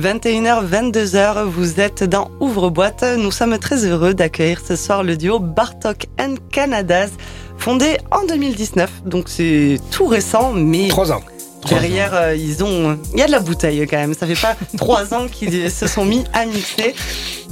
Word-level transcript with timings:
21h, 0.00 0.66
22h, 0.66 1.44
vous 1.44 1.78
êtes 1.78 2.04
dans 2.04 2.30
Ouvre-boîte. 2.40 3.04
Nous 3.18 3.30
sommes 3.30 3.58
très 3.58 3.84
heureux 3.84 4.14
d'accueillir 4.14 4.62
ce 4.66 4.74
soir 4.74 5.02
le 5.02 5.14
duo 5.14 5.38
Bartok 5.38 6.06
and 6.18 6.36
Canadas, 6.50 7.10
fondé 7.58 7.98
en 8.10 8.24
2019. 8.24 9.02
Donc 9.04 9.28
c'est 9.28 9.78
tout 9.90 10.06
récent, 10.06 10.52
mais. 10.54 10.88
Trois 10.88 11.12
ans. 11.12 11.20
Derrière, 11.68 12.14
euh, 12.14 12.34
ils 12.34 12.64
ont. 12.64 12.98
Il 13.12 13.18
y 13.18 13.22
a 13.22 13.26
de 13.26 13.32
la 13.32 13.40
bouteille 13.40 13.86
quand 13.88 13.96
même. 13.96 14.14
Ça 14.14 14.26
fait 14.26 14.40
pas 14.40 14.56
trois 14.76 15.14
ans 15.14 15.26
qu'ils 15.28 15.70
se 15.70 15.86
sont 15.86 16.04
mis 16.04 16.24
à 16.32 16.46
mixer. 16.46 16.94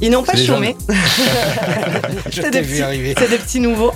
Ils 0.00 0.10
n'ont 0.10 0.22
pas 0.22 0.36
chômé. 0.36 0.76
c'est 2.30 2.50
des, 2.50 2.62
petits, 2.62 3.30
des 3.30 3.38
petits 3.38 3.60
nouveaux. 3.60 3.92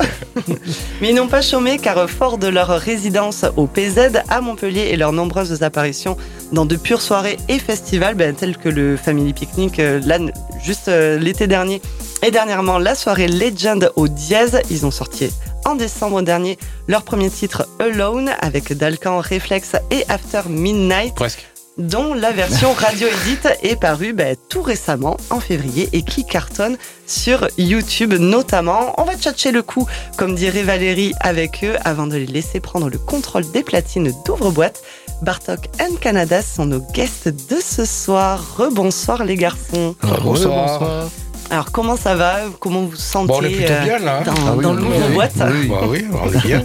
Mais 1.01 1.11
ils 1.11 1.14
n'ont 1.14 1.29
pas 1.29 1.43
chômé 1.43 1.79
car 1.79 2.11
fort 2.11 2.39
de 2.39 2.49
leur 2.49 2.69
résidence 2.69 3.45
au 3.57 3.67
PZ 3.67 4.23
à 4.29 4.41
Montpellier 4.41 4.89
et 4.91 4.96
leurs 4.96 5.13
nombreuses 5.13 5.63
apparitions 5.63 6.17
dans 6.51 6.67
de 6.67 6.77
pures 6.77 7.01
soirées 7.01 7.39
et 7.49 7.59
festivals, 7.59 8.15
ben, 8.15 8.35
tels 8.35 8.57
que 8.57 8.69
le 8.69 8.97
Family 8.97 9.33
Picnic, 9.33 9.79
euh, 9.79 10.01
là, 10.05 10.19
juste 10.63 10.89
euh, 10.89 11.19
l'été 11.19 11.47
dernier, 11.47 11.81
et 12.22 12.31
dernièrement 12.31 12.79
la 12.79 12.94
soirée 12.94 13.29
Legend 13.29 13.91
au 13.97 14.08
Dièse, 14.08 14.61
ils 14.71 14.85
ont 14.85 14.91
sorti 14.91 15.31
en 15.64 15.75
décembre 15.75 16.22
dernier 16.22 16.58
leur 16.89 17.02
premier 17.02 17.30
titre 17.30 17.66
Alone 17.79 18.30
avec 18.40 18.72
Dalcan, 18.72 19.18
Reflex 19.18 19.76
et 19.90 20.04
After 20.08 20.43
Midnight. 20.48 21.14
Presque 21.14 21.46
dont 21.79 22.14
la 22.14 22.32
version 22.32 22.72
radio 22.79 23.08
edit 23.08 23.48
est 23.62 23.76
parue 23.76 24.12
bah, 24.12 24.36
tout 24.48 24.62
récemment 24.62 25.16
en 25.30 25.40
février 25.40 25.88
et 25.93 26.02
qui 26.02 26.25
cartonne 26.25 26.76
sur 27.07 27.48
YouTube 27.58 28.14
notamment. 28.14 28.94
On 28.98 29.04
va 29.04 29.16
tchatcher 29.16 29.52
le 29.52 29.62
coup, 29.62 29.86
comme 30.16 30.35
dirait 30.35 30.62
Valérie, 30.62 31.14
avec 31.21 31.64
eux 31.64 31.76
avant 31.85 32.06
de 32.06 32.16
les 32.16 32.27
laisser 32.27 32.60
prendre 32.60 32.88
le 32.88 32.98
contrôle 32.98 33.50
des 33.50 33.62
platines 33.62 34.12
d'ouvre-boîte. 34.24 34.83
Bartok 35.22 35.69
and 35.80 35.97
Canada 36.00 36.42
sont 36.42 36.66
nos 36.66 36.80
guests 36.80 37.28
de 37.28 37.56
ce 37.62 37.84
soir. 37.84 38.56
Rebonsoir 38.56 39.24
les 39.24 39.36
garçons. 39.36 39.94
Rebonsoir. 40.02 41.08
Alors 41.51 41.70
comment 41.70 41.97
ça 41.97 42.14
va? 42.14 42.36
Comment 42.61 42.83
vous 42.83 42.91
vous 42.91 42.97
sentez 42.97 43.28
bon, 43.28 43.39
on 43.41 43.44
est 43.44 43.50
plutôt 43.50 43.72
bien 43.84 43.98
là. 43.98 44.22
Dans, 44.25 44.33
ah 44.33 44.55
oui, 44.56 44.62
dans 44.62 44.72
le 44.72 45.14
boîte 45.14 45.33
oui. 45.36 45.69
Bah 45.69 45.80
oui, 45.86 46.05
on 46.12 46.33
est 46.33 46.42
bien. 46.47 46.62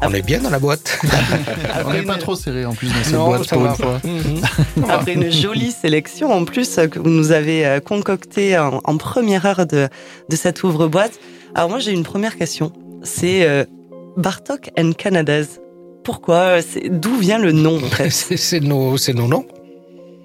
on 0.00 0.14
est 0.14 0.22
bien 0.22 0.40
dans 0.40 0.50
la 0.50 0.58
boîte. 0.58 0.98
on 1.86 1.92
n'est 1.92 2.02
pas 2.02 2.16
trop 2.16 2.34
serré 2.34 2.64
en 2.64 2.72
plus 2.72 2.88
dans 2.88 3.04
cette 3.04 3.14
boîte 3.14 3.48
pour 3.48 3.66
une 3.66 3.74
fois. 3.74 4.00
Mhm. 4.04 4.84
Après 4.88 5.12
une 5.14 5.30
jolie 5.30 5.72
sélection 5.72 6.32
en 6.32 6.44
plus 6.44 6.78
que 6.90 6.98
vous 6.98 7.10
nous 7.10 7.32
avez 7.32 7.66
euh, 7.66 7.80
concocté 7.80 8.56
en, 8.58 8.80
en 8.84 8.96
première 8.96 9.44
heure 9.44 9.66
de, 9.66 9.88
de 10.28 10.36
cette 10.36 10.62
ouvre-boîte. 10.62 11.18
Alors 11.54 11.68
moi 11.68 11.78
j'ai 11.78 11.92
une 11.92 12.04
première 12.04 12.36
question. 12.36 12.72
C'est 13.02 13.46
euh, 13.46 13.64
Bartok 14.16 14.70
and 14.78 14.92
Canadas. 14.96 15.58
Pourquoi? 16.04 16.56
D'où 16.90 17.16
vient 17.16 17.38
le 17.38 17.52
nom 17.52 17.76
en 17.76 17.88
fait? 17.88 18.10
C'est 18.36 18.60
nos, 18.60 18.96
nos 19.14 19.28
noms. 19.28 19.46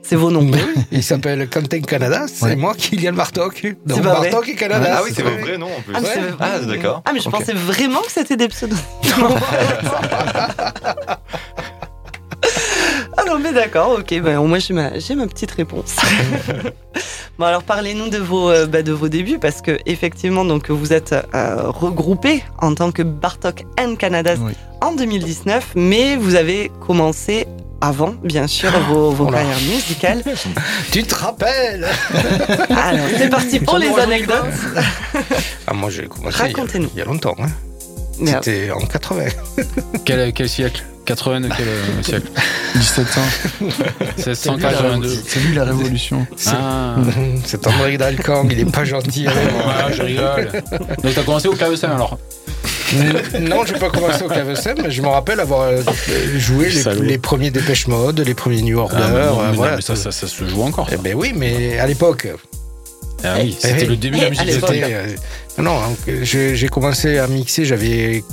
C'est 0.08 0.16
vos 0.16 0.32
noms. 0.32 0.50
Oui, 0.50 0.62
il 0.94 1.04
s'appelle 1.04 1.50
Quentin 1.50 1.82
Canada, 1.82 2.28
c'est 2.34 2.56
moi 2.56 2.74
qui 2.76 2.92
Kylian 2.92 3.12
Bartok. 3.12 3.76
Donc 3.86 4.02
Bartok 4.02 4.48
et 4.48 4.56
Canada. 4.56 5.00
Ah 5.00 5.02
oui, 5.04 5.12
c'est 5.14 5.22
votre 5.22 5.40
vrai 5.40 5.58
nom 5.58 5.68
en 5.68 5.82
plus. 5.82 5.94
Ah, 5.96 6.00
ah 6.40 6.60
d'accord. 6.60 7.02
Ah, 7.04 7.12
mais 7.14 7.20
je 7.20 7.30
pensais 7.30 7.52
vraiment 7.52 8.00
que 8.00 8.12
c'était 8.12 8.38
des 8.38 8.48
pseudos. 8.48 8.78
ah 13.18 13.24
non, 13.28 13.38
mais 13.40 13.52
d'accord, 13.52 13.98
ok, 14.00 14.22
ben, 14.22 14.42
moi 14.44 14.60
j'ai 14.60 14.74
ma, 14.74 14.92
ma 14.92 15.28
petite 15.28 15.52
réponse. 15.52 15.98
bon, 17.38 17.46
alors 17.46 17.64
parlez-nous 17.64 18.08
de 18.08 18.20
vos, 18.20 18.50
euh, 18.50 18.66
bah, 18.66 18.84
de 18.84 18.94
vos 18.94 19.10
débuts, 19.10 19.40
parce 19.40 19.62
que 19.62 19.78
effectivement, 19.86 20.46
donc, 20.46 20.70
vous 20.70 20.94
êtes 20.94 21.14
euh, 21.36 21.64
regroupés 21.70 22.46
en 22.60 22.74
tant 22.76 22.94
que 22.94 23.04
Bartok 23.04 23.66
and 23.78 23.96
Canada 23.96 24.36
en 24.80 24.94
2019, 24.94 25.74
mais 25.76 26.16
vous 26.16 26.36
avez 26.36 26.72
commencé 26.80 27.46
avant, 27.82 28.16
bien 28.24 28.48
sûr, 28.48 28.72
vos, 28.90 29.12
vos 29.12 29.28
carrières 29.28 29.60
musicales. 29.60 30.24
Tu 30.92 31.04
te 31.04 31.16
rappelles 31.16 31.86
Alors, 32.70 33.06
c'est 33.18 33.30
parti 33.30 33.60
pour 33.60 33.78
les 33.78 33.90
anecdotes. 33.90 34.46
ah, 35.68 35.74
moi, 35.74 35.90
j'ai 35.90 36.08
commencé 36.08 36.44
il, 36.76 36.90
il 36.94 36.98
y 36.98 37.02
a 37.02 37.06
longtemps. 37.06 37.36
Hein. 37.40 37.50
C'était 38.26 38.72
en 38.72 38.86
80. 38.86 39.26
quel, 40.06 40.34
quel 40.34 40.50
siècle? 40.50 40.84
80 41.06 41.42
de 41.42 41.48
quel 41.56 41.68
euh, 41.68 42.04
siècle? 42.04 42.28
1700. 42.76 43.22
1782. 44.18 45.24
C'est 45.26 45.40
lui 45.40 45.56
la 45.56 45.64
révolution. 45.64 46.28
Ah. 46.48 46.96
C'est 47.46 47.66
André 47.66 47.98
Dalcang, 47.98 48.48
il 48.52 48.60
est 48.60 48.72
pas 48.72 48.84
gentil. 48.84 49.26
Avec 49.28 49.96
je 49.96 50.02
rigole. 50.04 50.52
Donc 51.04 51.14
t'as 51.14 51.24
commencé 51.24 51.48
au 51.48 51.54
clavecin 51.54 51.92
alors? 51.92 52.18
Non, 53.40 53.66
je 53.66 53.74
n'ai 53.74 53.80
pas 53.80 53.90
commencé 53.90 54.24
au 54.24 54.28
clavecin, 54.28 54.74
mais 54.82 54.92
je 54.92 55.02
me 55.02 55.08
rappelle 55.08 55.40
avoir 55.40 55.62
euh, 55.64 55.82
joué 56.38 56.70
les, 57.02 57.18
premiers 57.18 57.52
Dépêche 57.52 57.88
Mode, 57.88 58.20
les 58.22 58.34
premiers 58.34 58.62
New 58.62 58.78
Order. 58.78 58.96
Ah, 58.98 59.16
euh, 59.16 59.52
voilà, 59.54 59.82
ça, 59.82 59.96
ça, 59.96 60.12
ça, 60.12 60.28
se 60.28 60.48
joue 60.48 60.62
encore. 60.62 60.88
Eh 60.92 60.98
ben 60.98 61.16
oui, 61.16 61.34
mais 61.36 61.80
à 61.80 61.88
l'époque. 61.88 62.28
Ah 63.24 63.36
oui, 63.40 63.56
eh, 63.58 63.68
c'était 63.68 63.84
eh, 63.84 63.88
le 63.88 63.98
début 63.98 64.18
de 64.18 64.24
la 64.24 64.30
musique. 64.30 64.64
Euh, 64.64 65.16
non, 65.58 65.80
j'ai 66.22 66.68
commencé 66.70 67.18
à 67.18 67.28
mixer, 67.28 67.66
j'avais 67.66 68.24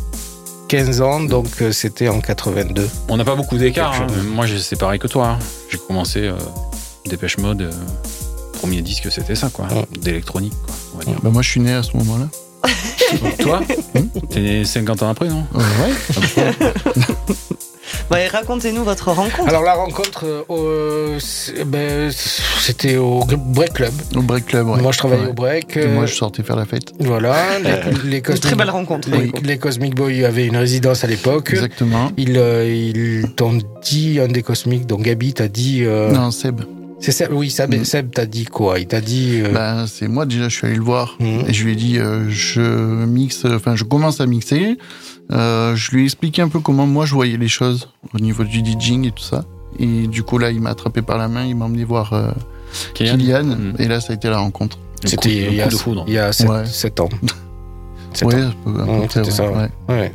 15 0.68 1.00
ans, 1.00 1.20
donc 1.20 1.46
c'était 1.72 2.08
en 2.08 2.20
82. 2.20 2.88
On 3.08 3.16
n'a 3.16 3.24
pas 3.24 3.34
beaucoup 3.34 3.56
d'écart. 3.56 3.94
Hein. 3.94 4.06
Moi, 4.26 4.46
c'est 4.58 4.78
pareil 4.78 4.98
que 4.98 5.06
toi. 5.06 5.28
Hein. 5.28 5.38
J'ai 5.70 5.78
commencé 5.78 6.20
euh, 6.20 6.34
Dépêche 7.06 7.38
Mode. 7.38 7.70
premier 8.60 8.82
disque, 8.82 9.10
c'était 9.10 9.34
ça, 9.34 9.50
quoi, 9.52 9.66
d'électronique. 10.00 10.54
Bah, 11.22 11.30
moi, 11.30 11.42
je 11.42 11.50
suis 11.50 11.60
né 11.60 11.72
à 11.72 11.82
ce 11.82 11.96
moment-là. 11.96 12.28
Toi 13.38 13.60
T'es 14.30 14.40
né 14.40 14.64
50 14.64 15.02
ans 15.02 15.10
après, 15.10 15.28
non 15.28 15.46
Ouais. 15.54 16.50
Racontez-nous 18.34 18.84
votre 18.84 19.10
rencontre. 19.12 19.48
Alors 19.48 19.62
la 19.62 19.74
rencontre, 19.74 20.24
euh, 20.50 21.18
ben, 21.66 22.10
c'était 22.60 22.96
au 22.96 23.24
Break 23.24 23.74
Club. 23.74 23.92
Au 24.16 24.22
Break 24.22 24.46
Club, 24.46 24.66
Moi 24.66 24.92
je 24.92 24.98
travaillais 24.98 25.26
au 25.26 25.32
Break. 25.32 25.76
Et 25.76 25.86
moi 25.86 26.06
je 26.06 26.14
sortais 26.14 26.42
faire 26.42 26.56
la 26.56 26.64
fête. 26.64 26.92
Voilà. 27.00 27.36
Les, 28.04 28.20
Cosmic, 28.22 28.42
très 28.42 28.56
belle 28.56 28.70
rencontre. 28.70 29.08
Les, 29.42 29.58
Cosmic 29.58 29.94
Boys 29.94 30.24
avaient 30.24 30.46
une 30.46 30.56
résidence 30.56 31.04
à 31.04 31.06
l'époque. 31.06 31.50
Exactement. 31.50 32.10
Ils, 32.16 32.36
euh, 32.36 33.22
t'ont 33.36 33.58
dit, 33.82 34.18
un 34.20 34.28
des 34.28 34.42
Cosmics, 34.42 34.86
dont 34.86 34.98
Gabi 34.98 35.34
t'a 35.34 35.48
dit... 35.48 35.84
Euh, 35.84 36.10
non, 36.10 36.30
Seb. 36.30 36.62
C'est 37.04 37.12
Seb, 37.12 37.32
oui, 37.32 37.50
Seb, 37.50 37.74
mm. 37.74 37.84
Seb 37.84 38.12
t'a 38.12 38.24
dit 38.24 38.46
quoi? 38.46 38.78
Il 38.78 38.86
t'a 38.86 39.02
dit. 39.02 39.42
Euh... 39.42 39.52
Ben, 39.52 39.86
c'est 39.86 40.08
moi 40.08 40.24
déjà, 40.24 40.48
je 40.48 40.56
suis 40.56 40.66
allé 40.66 40.76
le 40.76 40.82
voir 40.82 41.18
mm. 41.20 41.40
et 41.48 41.52
je 41.52 41.64
lui 41.64 41.72
ai 41.72 41.76
dit, 41.76 41.98
euh, 41.98 42.30
je 42.30 43.04
mixe, 43.04 43.44
enfin, 43.44 43.76
je 43.76 43.84
commence 43.84 44.22
à 44.22 44.26
mixer. 44.26 44.78
Euh, 45.30 45.76
je 45.76 45.90
lui 45.90 46.00
ai 46.00 46.04
expliqué 46.04 46.40
un 46.40 46.48
peu 46.48 46.60
comment 46.60 46.86
moi 46.86 47.04
je 47.04 47.12
voyais 47.12 47.36
les 47.36 47.48
choses 47.48 47.90
au 48.14 48.18
niveau 48.20 48.42
du 48.42 48.64
DJing 48.64 49.06
et 49.06 49.10
tout 49.10 49.22
ça. 49.22 49.44
Et 49.78 50.06
du 50.06 50.22
coup 50.22 50.38
là, 50.38 50.50
il 50.50 50.62
m'a 50.62 50.70
attrapé 50.70 51.02
par 51.02 51.18
la 51.18 51.28
main, 51.28 51.44
il 51.44 51.56
m'a 51.56 51.66
emmené 51.66 51.84
voir 51.84 52.14
euh, 52.14 52.30
Kylian, 52.94 53.44
mm. 53.44 53.74
et 53.80 53.86
là, 53.86 54.00
ça 54.00 54.14
a 54.14 54.16
été 54.16 54.30
la 54.30 54.38
rencontre. 54.38 54.78
C'était 55.04 55.48
il, 55.48 55.54
y 55.54 55.60
a 55.60 56.32
7 56.32 57.00
ans. 57.00 57.08
7 58.14 58.28
ouais, 58.28 58.42
ans. 58.44 59.06
c'était 59.10 59.30
ça. 59.30 59.50
Ouais. 59.50 59.68
ouais. 59.90 60.12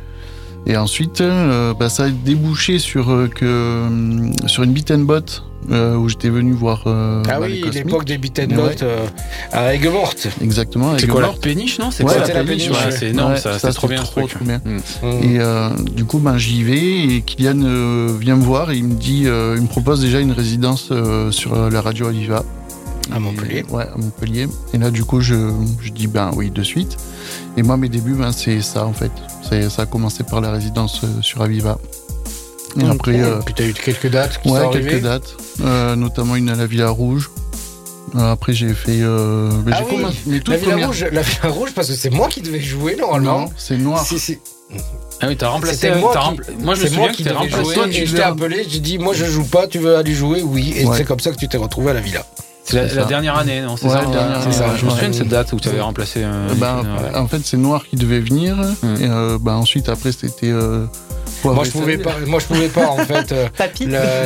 Et 0.66 0.76
ensuite, 0.76 1.20
euh, 1.20 1.72
bah, 1.74 1.88
ça 1.88 2.04
a 2.04 2.08
débouché 2.10 2.78
sur, 2.78 3.10
euh, 3.10 3.28
que, 3.28 3.44
euh, 3.44 4.30
sur 4.46 4.62
une 4.62 4.72
beat 4.72 4.90
and 4.90 5.00
bot 5.00 5.42
euh, 5.70 5.96
où 5.96 6.08
j'étais 6.08 6.30
venu 6.30 6.52
voir. 6.52 6.84
Euh, 6.86 7.22
ah 7.28 7.38
bah, 7.38 7.46
oui, 7.46 7.62
l'époque 7.72 8.04
des 8.04 8.18
beat 8.18 8.38
and 8.40 8.56
ouais. 8.56 8.76
euh, 8.82 9.06
à 9.52 9.74
Aigues 9.74 9.90
Mortes. 9.90 10.28
Exactement. 10.40 10.96
C'est 10.98 11.06
quoi 11.06 11.20
la 11.20 11.28
péniche, 11.28 11.78
non 11.78 11.90
C'est 11.90 12.04
ouais, 12.04 12.18
la, 12.18 12.26
la 12.26 12.44
péniche. 12.44 12.70
Ouais, 12.70 12.90
c'est 12.90 13.08
énorme, 13.10 13.36
ça, 13.36 13.58
c'est 13.58 13.72
trop 13.72 13.88
bien. 13.88 14.02
Trop, 14.02 14.26
trop 14.26 14.44
bien. 14.44 14.60
Mm. 14.64 14.78
Et 15.22 15.92
du 15.92 16.04
coup, 16.04 16.18
ben, 16.18 16.38
j'y 16.38 16.62
vais 16.62 17.16
et 17.16 17.22
Kylian 17.22 18.16
vient 18.18 18.36
me 18.36 18.42
voir 18.42 18.70
et 18.70 18.76
il 18.76 18.84
me 18.84 18.94
dit, 18.94 19.22
il 19.24 19.62
me 19.62 19.68
propose 19.68 20.00
déjà 20.00 20.20
une 20.20 20.32
résidence 20.32 20.92
sur 21.30 21.70
la 21.70 21.80
radio 21.80 22.06
Aviva. 22.06 22.44
À 23.12 23.18
Montpellier. 23.18 23.64
ouais, 23.70 23.86
à 23.92 23.96
Montpellier. 23.98 24.46
Et 24.72 24.78
là, 24.78 24.90
du 24.90 25.04
coup, 25.04 25.20
je, 25.20 25.50
je 25.80 25.90
dis 25.90 26.06
ben 26.06 26.30
oui 26.36 26.50
de 26.50 26.62
suite. 26.62 26.96
Et 27.56 27.62
moi, 27.62 27.76
mes 27.76 27.88
débuts, 27.88 28.14
ben, 28.14 28.32
c'est 28.32 28.60
ça 28.60 28.86
en 28.86 28.92
fait. 28.92 29.10
Ça 29.68 29.82
a 29.82 29.86
commencé 29.86 30.22
par 30.22 30.40
la 30.40 30.52
résidence 30.52 31.04
sur 31.20 31.42
Aviva. 31.42 31.78
Et 32.78 32.82
okay. 32.82 32.90
après, 32.90 33.20
euh, 33.20 33.40
puis 33.44 33.54
tu 33.54 33.62
as 33.62 33.66
eu 33.66 33.72
quelques 33.72 34.10
dates 34.10 34.40
qui 34.42 34.50
ouais, 34.50 34.60
sont 34.60 34.70
quelques 34.70 35.02
dates, 35.02 35.34
euh, 35.62 35.96
notamment 35.96 36.36
une 36.36 36.48
à 36.50 36.54
la 36.54 36.66
Villa 36.66 36.90
Rouge. 36.90 37.30
Euh, 38.16 38.32
après, 38.32 38.52
j'ai 38.52 38.74
fait. 38.74 39.00
Euh, 39.00 39.50
ah 39.70 39.78
j'ai 39.78 39.84
oui, 39.84 39.90
commencé, 39.90 40.16
la, 40.46 40.56
Villa 40.56 40.86
Rouge, 40.86 41.06
la 41.12 41.22
Villa 41.22 41.48
Rouge, 41.48 41.70
parce 41.74 41.88
que 41.88 41.94
c'est 41.94 42.10
moi 42.10 42.28
qui 42.28 42.40
devais 42.40 42.60
jouer 42.60 42.96
normalement. 42.96 43.40
Non, 43.40 43.50
c'est 43.56 43.76
noir. 43.76 44.04
Si, 44.04 44.18
si. 44.18 44.38
Ah 45.20 45.26
oui, 45.28 45.36
t'as 45.36 45.48
remplacé. 45.48 45.90
Moi, 45.96 46.16
as 46.16 46.20
rempla... 46.20 46.46
moi, 46.60 46.74
je 46.74 46.82
me 46.82 46.88
souviens 46.88 47.12
que 47.12 47.22
t'as 47.22 47.34
remplacé. 47.34 47.74
Toi, 47.74 47.88
tu 47.88 48.04
t'es 48.04 48.22
appelé, 48.22 48.66
j'ai 48.68 48.80
dit, 48.80 48.98
moi, 48.98 49.14
je 49.14 49.24
joue 49.24 49.44
pas, 49.44 49.66
tu 49.66 49.78
veux 49.78 49.96
aller 49.96 50.14
jouer? 50.14 50.42
Oui. 50.42 50.74
Et 50.76 50.86
ouais. 50.86 50.96
c'est 50.96 51.04
comme 51.04 51.20
ça 51.20 51.30
que 51.30 51.36
tu 51.36 51.48
t'es 51.48 51.58
retrouvé 51.58 51.90
à 51.90 51.94
la 51.94 52.00
Villa. 52.00 52.24
C'est 52.64 52.76
la, 52.76 52.94
la, 52.94 53.04
dernière 53.04 53.36
année, 53.36 53.62
non 53.62 53.76
C'est 53.76 53.86
ouais, 53.86 54.52
ça. 54.52 54.76
Je 54.76 54.84
me 54.84 54.90
souviens 54.90 55.08
de 55.08 55.14
cette 55.14 55.28
date 55.28 55.52
où 55.52 55.60
tu 55.60 55.68
avais 55.68 55.80
remplacé. 55.80 56.22
Euh, 56.22 56.54
bah, 56.56 56.82
en 57.14 57.26
fait, 57.26 57.40
c'est 57.44 57.56
Noir 57.56 57.84
qui 57.88 57.96
devait 57.96 58.20
venir. 58.20 58.56
Hum. 58.82 58.96
Et 59.00 59.06
euh, 59.06 59.38
bah, 59.40 59.56
ensuite, 59.56 59.88
après, 59.88 60.12
c'était. 60.12 60.50
Euh, 60.50 60.86
moi 61.44 61.64
je 61.64 61.70
pouvais 61.70 61.98
pas, 61.98 62.14
moi 62.26 62.40
je 62.40 62.46
pouvais 62.46 62.68
pas 62.68 62.88
en 62.88 62.96
fait. 63.04 63.32
Euh, 63.32 63.48
la, 63.86 64.24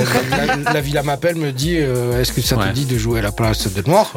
la, 0.64 0.72
la, 0.72 0.80
Villa 0.80 1.02
m'appelle, 1.02 1.36
me 1.36 1.52
dit 1.52 1.76
euh, 1.78 2.20
est-ce 2.20 2.32
que 2.32 2.40
ça 2.40 2.56
te 2.56 2.72
dit 2.72 2.84
de 2.84 2.98
jouer 2.98 3.20
à 3.20 3.22
la 3.22 3.32
place 3.32 3.72
de 3.72 3.82
Noir? 3.88 4.12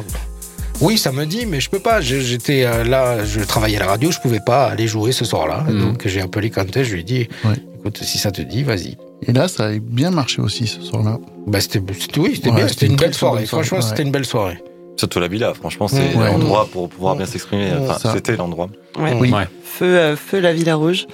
Oui, 0.79 0.97
ça 0.97 1.11
me 1.11 1.25
dit, 1.25 1.45
mais 1.47 1.59
je 1.59 1.69
peux 1.69 1.79
pas. 1.79 2.01
J'étais 2.01 2.63
euh, 2.63 2.83
là, 2.83 3.25
je 3.25 3.39
travaillais 3.39 3.77
à 3.77 3.79
la 3.79 3.87
radio, 3.87 4.11
je 4.11 4.19
pouvais 4.19 4.41
pas 4.45 4.67
aller 4.67 4.87
jouer 4.87 5.11
ce 5.11 5.25
soir-là. 5.25 5.65
Mmh. 5.67 5.79
Donc 5.79 6.07
j'ai 6.07 6.21
appelé 6.21 6.51
Quentin, 6.51 6.83
je 6.83 6.93
lui 6.93 7.01
ai 7.01 7.03
dit, 7.03 7.27
ouais. 7.45 7.55
écoute, 7.79 7.99
si 8.03 8.19
ça 8.19 8.31
te 8.31 8.41
dit, 8.41 8.63
vas-y. 8.63 8.95
Et 9.23 9.33
là, 9.33 9.47
ça 9.47 9.65
a 9.65 9.71
bien 9.79 10.11
marché 10.11 10.41
aussi 10.41 10.67
ce 10.67 10.81
soir-là. 10.81 11.19
Bah, 11.47 11.59
c'était, 11.59 11.81
oui, 12.19 12.33
c'était 12.35 12.51
bien. 12.51 12.67
C'était 12.67 12.85
une, 12.85 12.95
belle 12.95 13.15
soirée. 13.15 13.45
Franchement, 13.47 13.81
c'était 13.81 14.03
une 14.03 14.11
belle 14.11 14.25
soirée. 14.25 14.59
Surtout 14.97 15.19
la 15.19 15.27
villa, 15.27 15.53
franchement, 15.53 15.87
c'est 15.87 16.13
l'endroit 16.13 16.67
pour 16.71 16.89
pouvoir 16.89 17.15
bien 17.15 17.25
s'exprimer. 17.25 17.71
c'était 18.13 18.35
l'endroit. 18.35 18.69
Oui. 18.99 19.31
Feu, 19.63 19.85
euh, 19.85 20.15
feu 20.15 20.39
la 20.39 20.53
Villa 20.53 20.75
Rouge. 20.75 21.05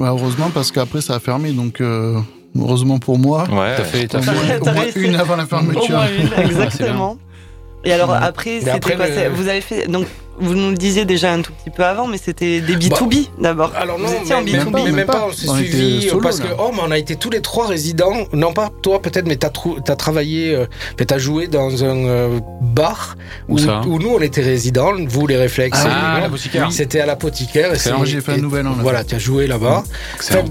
heureusement, 0.00 0.50
parce 0.54 0.70
qu'après, 0.70 1.00
ça 1.00 1.16
a 1.16 1.20
fermé, 1.20 1.50
donc 1.50 1.80
euh, 1.80 2.20
heureusement 2.56 2.98
pour 2.98 3.18
moi. 3.18 3.44
Ouais. 3.50 3.74
T'as 3.76 3.84
fait, 3.84 4.14
au 4.14 4.18
moins, 4.64 4.84
une 4.94 5.16
avant 5.16 5.36
la 5.36 5.46
fermeture. 5.46 6.00
exactement. 6.38 7.18
Et 7.84 7.92
alors 7.92 8.12
après, 8.12 8.60
c'était 8.60 8.94
quoi 8.94 9.06
Vous 9.34 9.48
avez 9.48 9.60
fait 9.60 9.88
donc 9.88 10.06
vous 10.38 10.54
nous 10.54 10.70
le 10.70 10.76
disiez 10.76 11.04
déjà 11.04 11.32
un 11.32 11.42
tout 11.42 11.52
petit 11.52 11.70
peu 11.70 11.84
avant, 11.84 12.06
mais 12.06 12.18
c'était 12.18 12.60
des 12.60 12.76
B2B 12.76 13.24
bah, 13.24 13.30
d'abord. 13.40 13.72
Alors 13.76 13.98
non, 13.98 14.08
mais, 14.44 14.52
même, 14.52 14.70
pas, 14.70 14.84
même 14.84 15.06
pas, 15.06 15.26
on 15.28 15.32
s'est 15.32 15.46
suivi 15.46 16.08
parce 16.22 16.40
que 16.40 16.48
oh, 16.58 16.70
mais 16.72 16.80
on 16.86 16.90
a 16.90 16.98
été 16.98 17.16
tous 17.16 17.30
les 17.30 17.40
trois 17.40 17.66
résidents. 17.66 18.26
Non 18.32 18.52
pas 18.52 18.70
toi 18.82 19.00
peut-être, 19.00 19.26
mais 19.26 19.36
t'as 19.36 19.50
as 19.88 19.96
travaillé, 19.96 20.54
euh, 20.54 20.66
t'as 20.96 21.18
joué 21.18 21.46
dans 21.46 21.84
un 21.84 22.06
euh, 22.06 22.40
bar 22.60 23.16
où, 23.48 23.58
où, 23.58 23.98
nous 23.98 24.10
on 24.10 24.20
était 24.20 24.42
résidents. 24.42 24.92
Vous 25.06 25.26
les 25.26 25.36
réflexes. 25.36 25.84
Ah, 25.84 26.18
l'apothicaire. 26.20 26.72
C'était 26.72 27.00
à 27.00 27.06
l'apothicaire. 27.06 27.72
Moi 27.96 28.06
j'ai 28.06 28.20
fait 28.20 28.32
un 28.32 28.38
nouvel 28.38 28.66
an. 28.66 28.76
Voilà, 28.80 29.04
tu 29.04 29.14
as 29.14 29.18
joué 29.18 29.46
là-bas. 29.46 29.84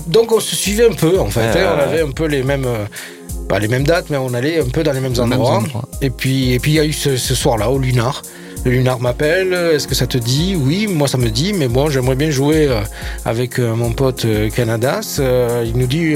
donc 0.08 0.32
on 0.32 0.40
se 0.40 0.56
suivait 0.56 0.90
un 0.90 0.94
peu 0.94 1.20
en 1.20 1.30
fait. 1.30 1.60
Hein, 1.60 1.76
on 1.78 1.82
avait 1.82 2.02
un 2.02 2.12
peu 2.12 2.26
les 2.26 2.44
mêmes. 2.44 2.66
Euh, 2.66 2.86
pas 3.50 3.60
les 3.60 3.68
mêmes 3.68 3.84
dates, 3.84 4.10
mais 4.10 4.16
on 4.16 4.34
allait 4.34 4.62
un 4.62 4.70
peu 4.70 4.84
dans 4.84 4.94
les 4.94 5.02
mêmes 5.02 5.20
endroits. 5.20 5.62
Et 6.02 6.10
puis, 6.10 6.54
et 6.54 6.60
puis 6.60 6.72
il 6.72 6.76
y 6.76 6.80
a 6.80 6.86
eu 6.86 6.94
ce, 6.94 7.18
ce 7.18 7.36
soir-là 7.36 7.70
au 7.70 7.78
Lunar. 7.78 8.22
Le 8.66 8.72
Lunar 8.72 9.00
m'appelle, 9.00 9.54
est-ce 9.54 9.88
que 9.88 9.96
ça 9.96 10.08
te 10.08 10.18
dit? 10.18 10.56
Oui, 10.58 10.88
moi 10.88 11.10
ça 11.10 11.18
me 11.18 11.30
dit, 11.30 11.52
mais 11.52 11.68
bon, 11.68 11.90
j'aimerais 11.90 12.16
bien 12.16 12.32
jouer 12.32 12.68
euh, 12.70 12.82
avec 13.26 13.60
euh, 13.60 13.76
mon 13.76 13.92
pote 13.92 14.24
euh, 14.24 14.50
Canadas. 14.50 15.20
Il 15.66 15.78
nous 15.78 15.88
dit 15.88 16.14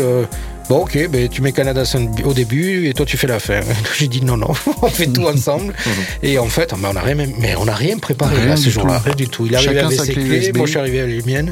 Bon, 0.69 0.79
ok, 0.79 1.09
ben, 1.09 1.29
tu 1.29 1.41
mets 1.41 1.53
Canadas 1.53 1.95
au 2.25 2.33
début 2.33 2.87
et 2.87 2.93
toi 2.93 3.05
tu 3.05 3.17
fais 3.17 3.27
la 3.27 3.39
fin. 3.39 3.61
J'ai 3.97 4.07
dit 4.07 4.23
non, 4.23 4.37
non, 4.37 4.51
on 4.81 4.87
fait 4.87 5.07
tout 5.07 5.25
ensemble. 5.25 5.73
et 6.23 6.37
en 6.39 6.47
fait, 6.47 6.73
on 6.73 6.93
n'a 6.93 7.01
rien, 7.01 7.15
mais 7.15 7.55
on 7.55 7.65
n'a 7.65 7.75
rien 7.75 7.97
préparé 7.97 8.35
rien 8.37 8.55
ce 8.57 8.69
jour-là, 8.69 8.99
rien 8.99 9.15
du 9.15 9.27
tout. 9.27 9.45
Il 9.45 9.53
est 9.53 9.57
arrivé 9.57 9.79
avec 9.79 9.99
ses 9.99 10.13
clés, 10.13 10.51
moi 10.55 10.65
je 10.65 10.71
suis 10.71 10.79
arrivé 10.79 11.01
avec 11.01 11.15
les 11.25 11.31
miennes 11.31 11.51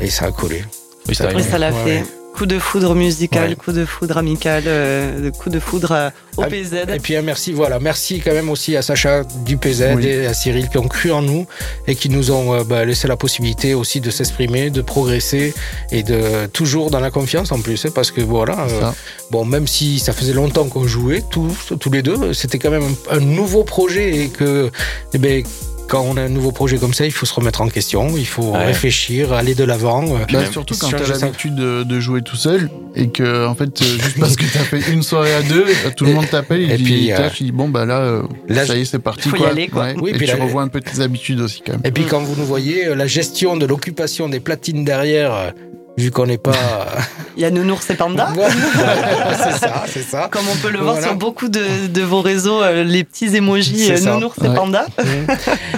et 0.00 0.08
ça 0.08 0.26
a 0.26 0.30
collé. 0.32 0.64
Oui, 1.08 1.14
ça, 1.14 1.30
l'a 1.58 1.72
fait. 1.72 2.04
Coup 2.34 2.46
de 2.46 2.58
foudre 2.58 2.94
musical, 2.94 3.56
coup 3.56 3.72
de 3.72 3.84
foudre 3.84 4.16
amical, 4.16 4.64
euh, 4.66 5.30
coup 5.30 5.50
de 5.50 5.60
foudre 5.60 5.92
euh, 5.92 6.10
au 6.38 6.42
PZ. 6.44 6.88
Et 6.94 6.98
puis 6.98 7.14
merci, 7.22 7.52
voilà, 7.52 7.78
merci 7.78 8.20
quand 8.20 8.32
même 8.32 8.48
aussi 8.48 8.74
à 8.74 8.82
Sacha 8.82 9.22
du 9.44 9.58
PZ 9.58 9.82
et 10.00 10.26
à 10.26 10.32
Cyril 10.32 10.68
qui 10.70 10.78
ont 10.78 10.88
cru 10.88 11.12
en 11.12 11.20
nous 11.20 11.46
et 11.86 11.94
qui 11.94 12.08
nous 12.08 12.30
ont 12.30 12.54
euh, 12.54 12.64
bah, 12.64 12.86
laissé 12.86 13.06
la 13.06 13.16
possibilité 13.16 13.74
aussi 13.74 14.00
de 14.00 14.10
s'exprimer, 14.10 14.70
de 14.70 14.80
progresser 14.80 15.52
et 15.90 16.02
de 16.02 16.46
toujours 16.46 16.90
dans 16.90 17.00
la 17.00 17.10
confiance 17.10 17.52
en 17.52 17.60
plus, 17.60 17.84
hein, 17.84 17.90
parce 17.94 18.10
que 18.10 18.22
voilà, 18.22 18.66
bon, 19.30 19.44
même 19.44 19.66
si 19.66 19.98
ça 19.98 20.12
faisait 20.12 20.32
longtemps 20.32 20.68
qu'on 20.68 20.86
jouait 20.86 21.22
tous, 21.30 21.74
tous 21.78 21.90
les 21.90 22.02
deux, 22.02 22.32
c'était 22.32 22.58
quand 22.58 22.70
même 22.70 22.94
un, 23.10 23.20
nouveau 23.20 23.62
projet 23.62 24.24
et 24.24 24.28
que, 24.28 24.70
eh 25.12 25.18
ben, 25.18 25.44
quand 25.88 26.02
on 26.02 26.16
a 26.16 26.22
un 26.22 26.28
nouveau 26.28 26.52
projet 26.52 26.78
comme 26.78 26.94
ça, 26.94 27.04
il 27.04 27.12
faut 27.12 27.26
se 27.26 27.34
remettre 27.34 27.60
en 27.60 27.68
question, 27.68 28.16
il 28.16 28.26
faut 28.26 28.52
réfléchir, 28.52 29.32
aller 29.32 29.54
de 29.54 29.64
l'avant. 29.64 30.04
Euh, 30.04 30.18
bah, 30.32 30.50
surtout 30.50 30.74
quand 30.78 30.88
tu 30.88 30.96
as 30.96 31.18
l'habitude 31.18 31.54
de, 31.54 32.00
jouer 32.00 32.22
tout 32.22 32.36
seul 32.36 32.70
et 32.96 33.08
que, 33.08 33.46
en 33.46 33.54
fait, 33.54 33.80
euh, 33.80 33.84
juste 33.84 34.18
parce 34.18 34.36
que 34.36 34.44
tu 34.44 34.58
as 34.58 34.64
fait 34.64 34.92
une 34.92 35.02
soirée 35.02 35.34
à 35.34 35.42
deux, 35.42 35.66
tout 35.96 36.04
le 36.04 36.14
monde 36.14 36.28
t'appelle 36.28 36.70
et, 36.70 36.76
puis 36.76 37.12
euh, 37.12 37.28
tu 37.30 37.44
dis, 37.44 37.52
bon, 37.52 37.68
bah 37.68 37.84
là, 37.84 38.22
ça 38.64 38.76
y 38.76 38.80
est, 38.80 38.84
c'est 38.84 38.98
parti. 38.98 39.28
Faut 39.28 39.36
quoi. 39.36 39.48
Y 39.48 39.50
aller, 39.50 39.68
quoi. 39.68 39.90
et 39.90 39.94
puis 39.94 40.26
tu 40.26 40.34
revois 40.34 40.62
un 40.62 40.68
peu 40.68 40.80
tes 40.80 41.00
habitudes 41.00 41.40
aussi, 41.40 41.62
quand 41.64 41.72
même. 41.72 41.82
Et 41.84 41.90
puis 41.90 42.04
quand 42.04 42.20
vous 42.20 42.40
nous 42.40 42.46
voyez, 42.46 42.94
la 42.94 43.06
gestion 43.06 43.56
de 43.56 43.66
l'occupation 43.66 44.28
des 44.28 44.40
platines 44.40 44.84
derrière, 44.84 45.52
vu 45.96 46.10
qu'on 46.10 46.26
n'est 46.26 46.38
pas. 46.38 46.52
Il 47.36 47.42
y 47.42 47.44
a 47.44 47.50
Nounours 47.50 47.88
et 47.90 47.94
Panda. 47.94 48.32
c'est 49.36 49.58
ça, 49.58 49.84
c'est 49.86 50.02
ça. 50.02 50.28
Comme 50.30 50.44
on 50.50 50.56
peut 50.56 50.70
le 50.70 50.78
voir 50.78 51.00
sur 51.00 51.14
beaucoup 51.14 51.48
de, 51.48 51.86
de 51.86 52.02
vos 52.02 52.20
réseaux, 52.20 52.62
euh, 52.62 52.84
les 52.84 53.04
petits 53.04 53.34
emojis 53.34 53.90
euh, 53.90 54.00
Nounours 54.00 54.36
et 54.38 54.54
Panda. 54.54 54.86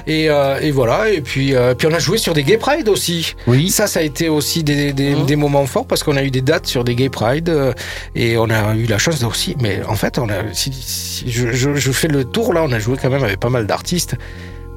et, 0.07 0.29
euh, 0.31 0.59
et, 0.61 0.71
voilà, 0.73 1.11
et 1.11 1.21
puis, 1.21 1.55
puis 1.79 1.89
on 1.89 1.95
a 1.95 1.99
joué 1.99 2.19
sur 2.19 2.35
des 2.35 2.43
Gay 2.43 2.57
Pride 2.57 2.89
aussi. 2.89 3.35
Oui. 3.47 3.71
Ça, 3.71 3.87
ça 3.87 4.01
a 4.01 4.03
été 4.03 4.29
aussi 4.29 4.65
des, 4.65 4.93
des, 4.93 5.15
mmh. 5.15 5.27
des 5.27 5.37
moments 5.37 5.67
forts 5.67 5.87
parce 5.87 6.03
qu'on 6.03 6.17
a 6.17 6.23
eu 6.23 6.31
des 6.31 6.43
dates 6.43 6.67
sur 6.67 6.85
des 6.85 6.95
Gay 6.95 7.09
Pride 7.09 7.53
et 8.15 8.37
on 8.37 8.51
a 8.51 8.75
eu 8.75 8.87
la 8.87 8.99
chance 8.99 9.23
aussi. 9.23 9.57
Mais 9.61 9.81
en 9.89 9.95
fait, 9.95 10.19
on 10.19 10.29
a, 10.29 10.53
si, 10.53 10.73
je, 11.27 11.53
je, 11.53 11.75
je, 11.75 11.93
fais 11.93 12.09
le 12.09 12.25
tour 12.25 12.53
là, 12.53 12.63
on 12.65 12.73
a 12.73 12.79
joué 12.79 12.97
quand 13.01 13.11
même 13.11 13.25
avec 13.25 13.39
pas 13.39 13.51
mal 13.51 13.67
d'artistes. 13.67 14.17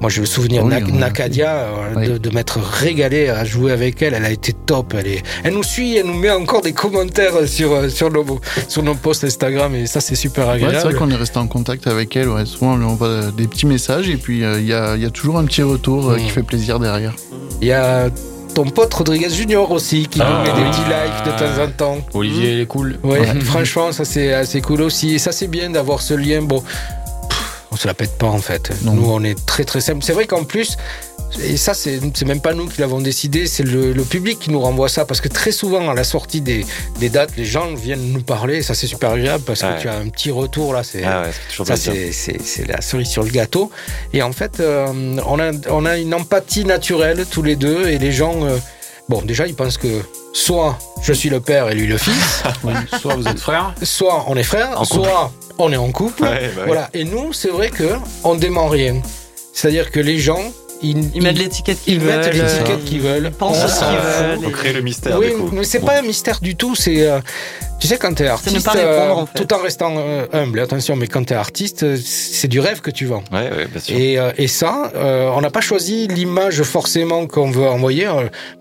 Moi, 0.00 0.10
je 0.10 0.20
me 0.20 0.26
souvenir 0.26 0.64
Nakadia 0.64 1.66
euh, 1.96 2.18
de, 2.18 2.30
m'être 2.30 2.60
régalé 2.60 3.28
à 3.28 3.44
jouer 3.44 3.72
avec 3.72 4.00
elle. 4.00 4.14
Elle 4.14 4.24
a 4.24 4.30
été 4.30 4.52
top. 4.52 4.94
Elle, 4.96 5.08
est, 5.08 5.22
elle 5.42 5.54
nous 5.54 5.64
suit, 5.64 5.96
elle 5.96 6.06
nous 6.06 6.18
met 6.18 6.30
encore 6.30 6.62
des 6.62 6.72
commentaires 6.72 7.46
sur, 7.46 7.72
euh, 7.72 7.88
sur, 7.88 8.10
nos, 8.10 8.24
sur 8.68 8.82
nos 8.82 8.94
posts 8.94 9.24
Instagram 9.24 9.74
et 9.74 9.86
ça, 9.86 10.00
c'est 10.00 10.14
super 10.14 10.48
agréable. 10.48 10.76
c'est 10.76 10.88
vrai 10.88 10.94
qu'on 10.94 11.10
est 11.10 11.16
resté 11.16 11.38
en 11.38 11.48
contact 11.48 11.88
avec 11.88 12.14
elle. 12.16 12.28
souvent, 12.46 12.74
on 12.74 12.76
lui 12.76 12.84
envoie 12.84 13.32
des 13.36 13.48
petits 13.48 13.66
messages 13.66 14.08
et 14.08 14.16
puis 14.16 14.44
euh, 14.44 14.60
il 14.60 14.66
y, 14.66 14.72
a, 14.72 14.96
y, 14.96 15.04
a, 15.04 15.10
toujours 15.10 15.38
un 15.38 15.44
petit 15.44 15.62
retour 15.62 16.14
qui 16.16 16.26
mm. 16.26 16.28
fait 16.28 16.42
plaisir 16.44 16.78
derrière. 16.78 17.14
Il 17.60 17.66
y 17.66 17.72
a 17.72 18.08
ton 18.54 18.64
pote 18.64 18.92
Rodriguez 18.94 19.30
Junior 19.30 19.70
aussi 19.70 20.06
qui 20.06 20.20
nous 20.20 20.24
ah. 20.26 20.42
met 20.42 20.52
des 20.52 20.68
petits 20.70 20.80
likes 20.82 21.24
de 21.26 21.38
temps 21.38 21.62
en 21.62 21.70
temps. 21.70 21.98
Olivier, 22.14 22.52
il 22.52 22.60
est 22.60 22.66
cool. 22.66 22.98
Ouais, 23.02 23.24
franchement, 23.40 23.90
ça 23.92 24.04
c'est 24.04 24.32
assez 24.32 24.60
cool 24.60 24.82
aussi. 24.82 25.14
Et 25.14 25.18
ça 25.18 25.32
c'est 25.32 25.48
bien 25.48 25.70
d'avoir 25.70 26.02
ce 26.02 26.14
lien. 26.14 26.42
Bon, 26.42 26.62
on 27.06 27.07
se 27.78 27.86
la 27.86 27.94
pète 27.94 28.16
pas 28.18 28.26
en 28.26 28.38
fait. 28.38 28.72
Nous, 28.82 29.10
on 29.10 29.22
est 29.22 29.46
très 29.46 29.64
très 29.64 29.80
simple. 29.80 30.02
C'est 30.02 30.12
vrai 30.12 30.26
qu'en 30.26 30.44
plus, 30.44 30.76
et 31.42 31.56
ça, 31.56 31.74
c'est 31.74 32.00
même 32.24 32.40
pas 32.40 32.54
nous 32.54 32.66
qui 32.66 32.80
l'avons 32.80 33.00
décidé, 33.00 33.46
c'est 33.46 33.62
le, 33.62 33.92
public 34.04 34.38
qui 34.38 34.50
nous 34.50 34.60
renvoie 34.60 34.88
ça. 34.88 35.04
Parce 35.04 35.20
que 35.20 35.28
très 35.28 35.52
souvent, 35.52 35.90
à 35.90 35.94
la 35.94 36.04
sortie 36.04 36.40
des, 36.40 36.64
dates, 37.10 37.36
les 37.36 37.44
gens 37.44 37.74
viennent 37.74 38.12
nous 38.12 38.22
parler. 38.22 38.62
ça, 38.62 38.74
c'est 38.74 38.86
super 38.86 39.10
agréable 39.10 39.44
parce 39.44 39.60
que 39.60 39.80
tu 39.80 39.88
as 39.88 39.96
un 39.96 40.08
petit 40.08 40.30
retour 40.30 40.72
là. 40.72 40.82
C'est 40.82 41.04
ah 41.04 41.26
c'est 41.50 42.66
la 42.66 42.80
cerise 42.80 43.08
sur 43.08 43.22
le 43.22 43.30
gâteau. 43.30 43.70
Et 44.12 44.22
en 44.22 44.32
fait, 44.32 44.60
euh, 44.60 44.86
on, 45.26 45.38
a, 45.38 45.52
on 45.70 45.84
a 45.84 45.98
une 45.98 46.14
empathie 46.14 46.64
naturelle 46.64 47.26
tous 47.30 47.42
les 47.42 47.56
deux. 47.56 47.88
Et 47.88 47.98
les 47.98 48.12
gens, 48.12 48.44
euh, 48.44 48.56
bon, 49.08 49.22
déjà, 49.22 49.46
ils 49.46 49.54
pensent 49.54 49.78
que 49.78 50.02
soit 50.32 50.78
je 51.02 51.12
suis 51.12 51.30
le 51.30 51.40
père 51.40 51.68
et 51.68 51.74
lui 51.74 51.86
le 51.86 51.98
fils, 51.98 52.42
soit 53.00 53.14
vous 53.14 53.28
êtes 53.28 53.38
frères, 53.40 53.74
soit 53.82 54.24
on 54.28 54.36
est 54.36 54.42
frères, 54.42 54.84
soit 54.84 55.32
on 55.58 55.72
est 55.72 55.76
en 55.76 55.90
couple. 55.90 56.22
Bah 56.22 56.36
voilà. 56.66 56.90
Et 56.94 57.04
nous, 57.04 57.32
c'est 57.32 57.50
vrai 57.50 57.70
que 57.70 57.96
on 58.24 58.34
dément 58.34 58.68
rien. 58.68 59.00
C'est-à-dire 59.52 59.90
que 59.90 60.00
les 60.00 60.18
gens 60.18 60.42
ils, 60.82 61.22
mettent 61.22 61.38
l'étiquette 61.38 61.78
qu'ils 61.82 62.00
veulent. 62.00 62.20
Ils 62.32 62.40
mettent 62.40 62.50
l'étiquette 62.50 62.84
qu'ils 62.84 63.00
veulent. 63.00 63.30
Pensent 63.30 63.66
ce 63.66 63.78
qu'ils 63.78 63.98
veulent. 63.98 64.44
Faut 64.44 64.50
créer 64.50 64.72
le 64.72 64.82
mystère. 64.82 65.18
Oui, 65.18 65.32
mais 65.52 65.64
c'est 65.64 65.80
pas 65.80 65.98
un 65.98 66.02
mystère 66.02 66.40
du 66.40 66.54
tout. 66.54 66.74
C'est, 66.74 67.06
euh, 67.06 67.20
tu 67.80 67.86
sais, 67.86 67.98
quand 67.98 68.14
t'es 68.14 68.26
artiste, 68.26 68.64
pas 68.64 68.72
répondre, 68.72 69.28
euh, 69.28 69.38
tout 69.38 69.52
en 69.52 69.58
restant 69.58 69.94
euh, 69.96 70.26
humble, 70.32 70.60
attention, 70.60 70.96
mais 70.96 71.06
quand 71.06 71.24
t'es 71.24 71.34
artiste, 71.34 71.96
c'est 71.96 72.48
du 72.48 72.60
rêve 72.60 72.80
que 72.80 72.90
tu 72.90 73.06
vends. 73.06 73.24
Ouais, 73.32 73.50
ouais, 73.50 73.66
bien 73.66 73.80
sûr. 73.80 73.96
Et, 73.96 74.18
et 74.36 74.46
ça, 74.46 74.92
on 74.94 75.40
n'a 75.40 75.50
pas 75.50 75.60
choisi 75.60 76.06
l'image 76.08 76.62
forcément 76.62 77.26
qu'on 77.26 77.50
veut 77.50 77.66
envoyer. 77.66 78.08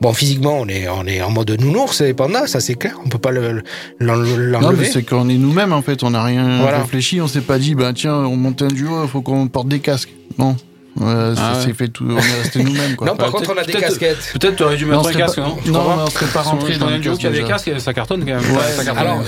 Bon, 0.01 0.13
physiquement, 0.13 0.57
on 0.59 0.67
est, 0.67 0.87
on 0.87 1.05
est 1.05 1.21
en 1.21 1.29
mode 1.29 1.51
nounours 1.51 2.01
et 2.01 2.13
panda, 2.13 2.47
ça 2.47 2.59
c'est 2.59 2.75
clair. 2.75 2.99
On 3.05 3.09
peut 3.09 3.19
pas 3.19 3.31
l'enlever. 3.31 3.61
non, 3.99 4.71
mais 4.73 4.85
c'est 4.85 5.03
qu'on 5.03 5.29
est 5.29 5.37
nous-mêmes 5.37 5.73
en 5.73 5.81
fait. 5.81 6.03
On 6.03 6.11
n'a 6.11 6.23
rien 6.23 6.65
réfléchi. 6.65 7.21
On 7.21 7.27
s'est 7.27 7.41
pas 7.41 7.59
dit, 7.59 7.75
ben 7.75 7.93
tiens, 7.93 8.15
on 8.15 8.35
monte 8.35 8.61
un 8.61 8.67
duo, 8.67 9.03
il 9.03 9.09
faut 9.09 9.21
qu'on 9.21 9.47
porte 9.47 9.67
des 9.67 9.79
casques. 9.79 10.13
Non. 10.37 10.55
Ouais, 10.99 11.33
ah 11.37 11.59
c'est 11.63 11.73
fait 11.73 11.89
tout, 11.89 12.07
on 12.09 12.17
est 12.17 12.41
resté 12.41 12.63
nous-mêmes. 12.63 12.95
Non, 13.01 13.15
par 13.15 13.31
contre, 13.31 13.53
on 13.55 13.57
a 13.57 13.63
des 13.63 13.73
casquettes. 13.73 14.31
Peut-être 14.33 14.55
tu 14.55 14.63
aurais 14.63 14.77
dû 14.77 14.85
mettre 14.85 15.07
un 15.07 15.13
casque, 15.13 15.37
non 15.37 15.57
Non, 15.67 15.95
mais 15.95 16.03
on 16.03 16.09
serait 16.09 16.25
pas 16.27 16.41
rentré 16.41 16.77
dans 16.77 16.89
le 16.89 16.99
casque. 16.99 17.21
Il 17.21 17.23
y 17.23 17.27
a 17.27 17.31
des 17.31 17.43
casques, 17.43 17.71
ça 17.79 17.93
cartonne 17.93 18.21
quand 18.21 18.41
même. 18.41 18.51
Ouais, 18.51 18.97
Alors, 18.97 19.21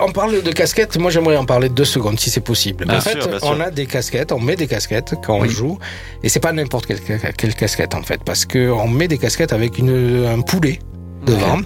on 0.00 0.12
parle 0.12 0.42
de 0.42 0.52
casquettes, 0.52 0.98
moi 0.98 1.10
j'aimerais 1.10 1.36
en 1.36 1.44
parler 1.44 1.68
deux 1.68 1.84
secondes 1.84 2.18
si 2.18 2.30
c'est 2.30 2.40
possible. 2.40 2.86
en 2.90 3.00
fait, 3.00 3.18
on 3.42 3.60
a 3.60 3.70
des 3.70 3.86
casquettes, 3.86 4.32
on 4.32 4.40
met 4.40 4.56
des 4.56 4.66
casquettes 4.66 5.14
quand 5.24 5.38
on 5.38 5.46
joue, 5.46 5.78
et 6.22 6.28
c'est 6.28 6.40
pas 6.40 6.52
n'importe 6.52 6.86
quelle, 6.86 7.00
quelle 7.36 7.54
casquette 7.54 7.94
en 7.94 8.02
fait, 8.02 8.22
parce 8.24 8.44
qu'on 8.44 8.88
met 8.88 9.08
des 9.08 9.18
casquettes 9.18 9.52
avec 9.52 9.78
une, 9.78 10.26
un 10.26 10.40
poulet 10.40 10.78
devant. 11.24 11.60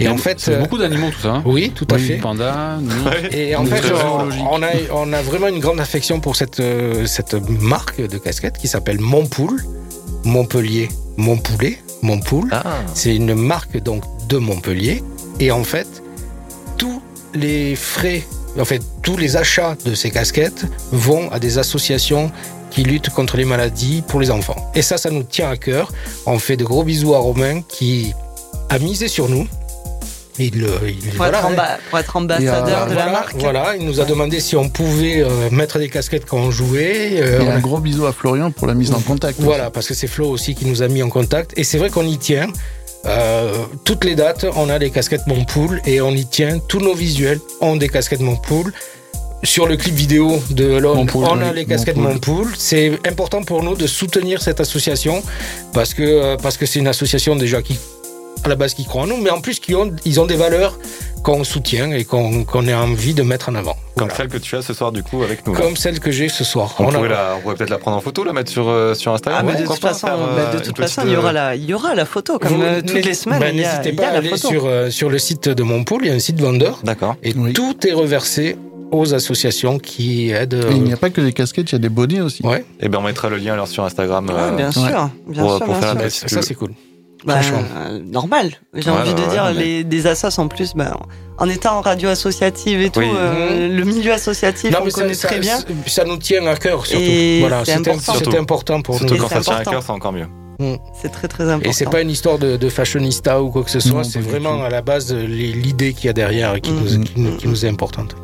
Et 0.00 0.08
en 0.08 0.16
fait, 0.16 0.40
c'est 0.40 0.58
beaucoup 0.58 0.78
d'animaux 0.78 1.10
tout 1.10 1.20
ça. 1.20 1.34
Hein. 1.34 1.42
oui, 1.44 1.72
tout 1.74 1.86
à 1.90 1.98
fait. 1.98 2.16
Panda. 2.16 2.78
Et 3.30 3.54
en 3.54 3.64
fait, 3.64 3.82
on, 4.50 4.62
a 4.62 4.68
on 4.92 5.12
a 5.12 5.22
vraiment 5.22 5.48
une 5.48 5.60
grande 5.60 5.80
affection 5.80 6.20
pour 6.20 6.36
cette 6.36 6.60
euh, 6.60 7.06
cette 7.06 7.34
marque 7.60 8.00
de 8.00 8.18
casquette 8.18 8.58
qui 8.58 8.68
s'appelle 8.68 9.00
Montpoul, 9.00 9.62
Montpellier, 10.24 10.88
Montpoulet, 11.16 11.78
Montpoul. 12.02 12.48
Ah. 12.52 12.64
C'est 12.94 13.14
une 13.14 13.34
marque 13.34 13.78
donc 13.82 14.02
de 14.28 14.38
Montpellier. 14.38 15.02
Et 15.40 15.50
en 15.50 15.64
fait, 15.64 16.02
tous 16.76 17.02
les 17.34 17.76
frais, 17.76 18.22
en 18.58 18.64
fait, 18.64 18.82
tous 19.02 19.16
les 19.16 19.36
achats 19.36 19.76
de 19.84 19.94
ces 19.94 20.10
casquettes 20.10 20.64
vont 20.92 21.30
à 21.30 21.38
des 21.38 21.58
associations 21.58 22.30
qui 22.70 22.82
luttent 22.82 23.10
contre 23.10 23.36
les 23.36 23.44
maladies 23.44 24.02
pour 24.06 24.20
les 24.20 24.30
enfants. 24.30 24.70
Et 24.74 24.82
ça, 24.82 24.96
ça 24.96 25.10
nous 25.10 25.22
tient 25.22 25.48
à 25.48 25.56
cœur. 25.56 25.92
On 26.26 26.38
fait 26.38 26.56
de 26.56 26.64
gros 26.64 26.82
bisous 26.82 27.14
à 27.14 27.18
Romain 27.18 27.62
qui 27.62 28.12
a 28.70 28.78
misé 28.78 29.08
sur 29.08 29.28
nous. 29.28 29.46
Il, 30.38 30.64
euh, 30.64 30.68
il 30.88 31.10
pour, 31.12 31.26
être 31.26 31.46
pour, 31.90 31.98
être 31.98 32.16
ambassadeur 32.16 32.88
de 32.88 32.94
la 32.94 33.06
marque. 33.06 33.36
Voilà, 33.38 33.76
il 33.76 33.86
nous 33.86 34.00
a 34.00 34.04
demandé 34.04 34.40
si 34.40 34.56
on 34.56 34.68
pouvait 34.68 35.20
euh, 35.20 35.48
mettre 35.52 35.78
des 35.78 35.88
casquettes 35.88 36.26
quand 36.26 36.38
on 36.38 36.50
jouait. 36.50 37.20
Euh, 37.22 37.40
et 37.40 37.48
un 37.48 37.60
gros 37.60 37.78
bisou 37.78 38.04
à 38.06 38.12
Florian 38.12 38.50
pour 38.50 38.66
la 38.66 38.74
mise 38.74 38.92
en 38.92 39.00
contact. 39.00 39.38
Voilà, 39.40 39.70
parce 39.70 39.86
que 39.86 39.94
c'est 39.94 40.08
Flo 40.08 40.28
aussi 40.28 40.56
qui 40.56 40.66
nous 40.66 40.82
a 40.82 40.88
mis 40.88 41.02
en 41.04 41.08
contact. 41.08 41.52
Et 41.56 41.62
c'est 41.62 41.78
vrai 41.78 41.90
qu'on 41.90 42.06
y 42.06 42.18
tient. 42.18 42.48
toutes 43.84 44.04
les 44.04 44.16
dates, 44.16 44.44
on 44.56 44.68
a 44.70 44.78
les 44.78 44.90
casquettes 44.90 45.26
Montpool 45.28 45.80
et 45.86 46.00
on 46.00 46.10
y 46.10 46.26
tient. 46.26 46.58
Tous 46.58 46.80
nos 46.80 46.94
visuels 46.94 47.38
ont 47.60 47.76
des 47.76 47.88
casquettes 47.88 48.20
Montpool 48.20 48.72
sur 49.44 49.66
le 49.66 49.76
clip 49.76 49.94
vidéo 49.94 50.42
de 50.50 50.76
l'homme, 50.76 51.06
on 51.14 51.40
a 51.40 51.52
les 51.52 51.66
casquettes 51.66 51.96
Montpool. 51.96 52.48
C'est 52.56 52.98
important 53.06 53.42
pour 53.42 53.62
nous 53.62 53.76
de 53.76 53.86
soutenir 53.86 54.42
cette 54.42 54.60
association 54.60 55.22
parce 55.72 55.94
que 55.94 56.02
euh, 56.02 56.36
parce 56.36 56.56
que 56.56 56.66
c'est 56.66 56.78
une 56.78 56.88
association 56.88 57.36
déjà 57.36 57.62
qui 57.62 57.78
à 58.44 58.48
la 58.48 58.56
base 58.56 58.74
qui 58.74 58.84
croit 58.84 59.02
en 59.02 59.06
nous, 59.06 59.16
mais 59.16 59.30
en 59.30 59.40
plus 59.40 59.60
qui 59.60 59.74
ont 59.74 59.92
ils 60.04 60.20
ont 60.20 60.26
des 60.26 60.36
valeurs 60.36 60.78
qu'on 61.22 61.42
soutient 61.42 61.90
et 61.90 62.04
qu'on 62.04 62.68
a 62.68 62.76
envie 62.76 63.14
de 63.14 63.22
mettre 63.22 63.48
en 63.48 63.54
avant. 63.54 63.76
Comme 63.96 64.10
celle 64.10 64.28
que 64.28 64.36
tu 64.36 64.56
as 64.56 64.62
ce 64.62 64.74
soir 64.74 64.92
du 64.92 65.02
coup 65.02 65.22
avec 65.22 65.46
nous. 65.46 65.54
Comme 65.54 65.74
celle 65.74 65.98
que 65.98 66.10
j'ai 66.10 66.28
ce 66.28 66.44
soir. 66.44 66.74
On, 66.78 66.86
pourrait, 66.92 67.54
peut-être 67.56 67.70
la 67.70 67.78
prendre 67.78 67.96
en 67.96 68.00
photo, 68.00 68.24
la 68.24 68.34
mettre 68.34 68.50
sur, 68.50 68.68
euh, 68.68 68.94
sur 68.94 69.14
Instagram. 69.14 69.46
Ah, 69.48 69.50
mais 69.50 69.62
de 69.62 69.66
toute 69.66 69.78
façon, 69.80 70.08
de 70.52 70.58
toute 70.62 70.76
façon 70.76 71.02
il, 71.06 71.12
y 71.12 71.16
aura 71.16 71.32
la, 71.32 71.56
il 71.56 71.64
y 71.64 71.72
aura 71.72 71.94
la 71.94 72.04
photo 72.04 72.38
comme 72.38 72.60
euh, 72.60 72.82
toutes 72.82 73.04
les 73.04 73.14
semaines. 73.14 73.40
Bah, 73.40 73.52
n'hésitez 73.52 73.92
pas 73.92 74.08
à 74.08 74.18
aller 74.18 74.36
sur, 74.36 74.68
sur 74.90 75.08
le 75.08 75.18
site 75.18 75.48
de 75.48 75.62
Montpool, 75.62 76.02
il 76.04 76.08
y 76.08 76.10
a 76.10 76.14
un 76.14 76.18
site 76.18 76.40
vendeur. 76.40 76.80
D'accord. 76.84 77.16
Et 77.22 77.32
tout 77.32 77.86
est 77.86 77.92
reversé 77.92 78.56
aux 78.90 79.14
associations 79.14 79.78
qui 79.78 80.30
aident. 80.30 80.66
il 80.70 80.82
n'y 80.82 80.92
a 80.92 80.96
pas 80.96 81.10
que 81.10 81.20
des 81.20 81.32
casquettes, 81.32 81.70
il 81.70 81.74
y 81.74 81.76
a 81.76 81.80
des 81.80 81.88
bonnets 81.88 82.20
aussi. 82.20 82.44
Ouais. 82.44 82.60
Et 82.60 82.86
eh 82.86 82.88
bien 82.88 83.00
on 83.00 83.02
mettra 83.02 83.28
le 83.28 83.36
lien 83.36 83.54
alors 83.54 83.68
sur 83.68 83.84
Instagram. 83.84 84.30
Euh, 84.30 84.50
bien 84.52 84.70
sûr, 84.70 85.10
bien 85.26 85.42
sûr, 85.42 85.64
pour 85.64 85.76
faire 85.76 85.96
Ça 86.10 86.42
c'est 86.42 86.54
cool. 86.54 86.72
Bah, 87.24 87.40
euh, 87.42 88.00
normal. 88.04 88.52
J'ai 88.74 88.90
envie 88.90 89.14
de 89.14 89.30
dire, 89.30 89.52
les, 89.52 89.82
des 89.82 90.06
assos 90.06 90.38
en 90.38 90.48
plus, 90.48 90.74
bah, 90.74 90.96
en 91.38 91.48
étant 91.48 91.78
en 91.78 91.80
radio 91.80 92.10
associative 92.10 92.80
et 92.82 92.90
tout, 92.90 93.00
euh, 93.00 93.68
mmh. 93.68 93.76
le 93.76 93.84
milieu 93.84 94.12
associatif, 94.12 94.74
on 94.78 94.88
connaît 94.90 95.14
très 95.14 95.40
bien. 95.40 95.58
Ça 95.86 96.04
nous 96.04 96.18
tient 96.18 96.46
à 96.46 96.56
cœur 96.56 96.86
surtout. 96.86 97.04
voilà, 97.40 97.64
c'est 97.64 97.74
important. 97.74 98.38
important. 98.38 98.82
pour 98.82 98.96
surtout 98.98 99.14
nous. 99.14 99.20
Surtout 99.20 99.34
quand 99.34 99.42
ça 99.42 99.52
tient 99.52 99.56
à 99.56 99.64
cœur, 99.64 99.82
c'est 99.82 99.92
encore 99.92 100.12
mieux. 100.12 100.26
Mmh. 100.58 100.74
C'est 101.00 101.10
très 101.10 101.26
très 101.26 101.44
important. 101.44 101.70
Et 101.70 101.72
c'est 101.72 101.90
pas 101.90 102.02
une 102.02 102.10
histoire 102.10 102.38
de, 102.38 102.68
fashionista 102.68 103.42
ou 103.42 103.50
quoi 103.50 103.64
que 103.64 103.70
ce 103.70 103.80
soit, 103.80 104.04
c'est 104.04 104.20
vraiment 104.20 104.62
à 104.62 104.68
la 104.68 104.82
base 104.82 105.14
l'idée 105.14 105.94
qu'il 105.94 106.06
y 106.06 106.08
a 106.08 106.12
derrière 106.12 106.60
qui, 106.60 106.72
mmh. 106.72 107.04
nous, 107.16 107.36
qui, 107.36 107.48
nous, 107.48 107.64
est 107.64 107.68
importante. 107.68 108.16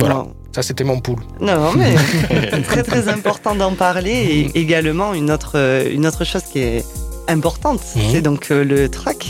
Voilà. 0.00 0.26
Ça, 0.52 0.62
c'était 0.62 0.84
mon 0.84 1.00
poule. 1.00 1.20
Non, 1.40 1.72
mais 1.72 1.94
c'est 2.52 2.62
très 2.62 2.82
très 2.82 3.08
important 3.08 3.56
d'en 3.56 3.74
parler. 3.74 4.12
Et 4.54 4.58
également, 4.58 5.12
une 5.12 5.30
autre, 5.30 5.56
une 5.90 6.06
autre 6.06 6.24
chose 6.24 6.42
qui 6.42 6.60
est 6.60 6.84
importante, 7.28 7.80
mhm. 7.96 8.02
c'est 8.12 8.22
donc 8.22 8.50
euh, 8.50 8.64
le 8.64 8.88
track 8.88 9.26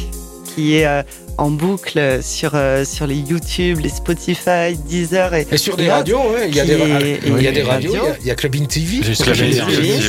qui 0.55 0.77
est 0.77 0.87
euh, 0.87 1.03
en 1.37 1.51
boucle 1.51 2.23
sur, 2.23 2.53
euh, 2.55 2.85
sur 2.85 3.07
les 3.07 3.17
YouTube, 3.17 3.81
les 3.81 3.89
Spotify, 3.89 4.77
Deezer 4.89 5.35
et, 5.35 5.47
et 5.51 5.57
sur 5.57 5.77
des 5.77 5.91
radios, 5.91 6.19
ouais. 6.19 6.49
il 6.49 6.55
y 6.55 6.61
a 6.61 6.65
des, 6.65 7.21
il 7.27 7.43
y 7.43 7.49
a 7.49 7.53
des 7.53 7.63
radios, 7.63 7.93
il 8.21 8.27
y 8.27 8.31
a, 8.31 8.35
Club 8.35 8.55
In 8.55 8.67
TV. 8.67 9.01
Club 9.01 9.37
TV, 9.37 10.01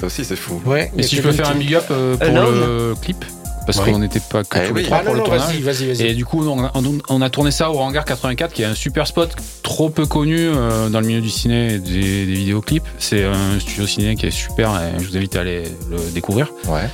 ça 0.00 0.06
aussi 0.06 0.24
c'est 0.24 0.36
fou. 0.36 0.60
Ouais, 0.66 0.90
et 0.96 1.02
si 1.02 1.16
je 1.16 1.22
peux 1.22 1.32
faire 1.32 1.50
un 1.50 1.54
big 1.54 1.74
up 1.74 1.86
pour 1.86 1.96
le 1.96 2.94
clip 3.00 3.24
parce 3.64 3.80
qu'on 3.80 3.98
n'était 3.98 4.20
pas 4.20 4.44
que 4.44 4.68
tous 4.68 4.74
les 4.74 4.82
trois 4.82 5.00
pour 5.00 5.14
le 5.14 5.22
tournage. 5.22 6.00
Et 6.00 6.14
du 6.14 6.24
coup, 6.24 6.46
on 6.46 7.22
a, 7.22 7.30
tourné 7.30 7.50
ça 7.50 7.70
au 7.70 7.78
Hangar 7.78 8.04
84, 8.04 8.52
qui 8.52 8.62
est 8.62 8.66
un 8.66 8.74
super 8.74 9.06
spot 9.06 9.34
trop 9.62 9.90
peu 9.90 10.06
connu 10.06 10.36
euh, 10.38 10.88
dans 10.88 11.00
le 11.00 11.06
milieu 11.06 11.20
du 11.20 11.30
ciné 11.30 11.74
et 11.74 11.78
des, 11.78 12.24
vidéoclips. 12.24 12.84
C'est 12.98 13.24
un 13.24 13.58
studio 13.60 13.86
ciné 13.86 14.16
qui 14.16 14.26
est 14.26 14.30
super 14.30 14.70
et 14.80 15.02
je 15.02 15.08
vous 15.08 15.16
invite 15.16 15.36
à 15.36 15.40
aller 15.40 15.64
le 15.90 15.98
découvrir. 16.12 16.52
Ouais. 16.66 16.88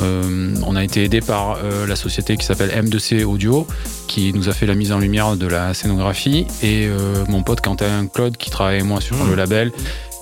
Euh, 0.00 0.54
on 0.66 0.76
a 0.76 0.84
été 0.84 1.04
aidé 1.04 1.20
par 1.20 1.58
euh, 1.62 1.86
la 1.86 1.96
société 1.96 2.36
qui 2.36 2.44
s'appelle 2.44 2.70
M2C 2.70 3.24
Audio, 3.24 3.66
qui 4.08 4.32
nous 4.32 4.48
a 4.48 4.52
fait 4.52 4.66
la 4.66 4.74
mise 4.74 4.92
en 4.92 4.98
lumière 4.98 5.36
de 5.36 5.46
la 5.46 5.74
scénographie, 5.74 6.46
et 6.62 6.88
mon 7.28 7.42
pote 7.42 7.60
Quentin 7.60 8.06
Claude, 8.06 8.36
qui 8.36 8.50
travaille 8.50 8.76
avec 8.76 8.86
moi 8.86 9.00
sur 9.00 9.16
mmh. 9.16 9.30
le 9.30 9.34
label, 9.34 9.72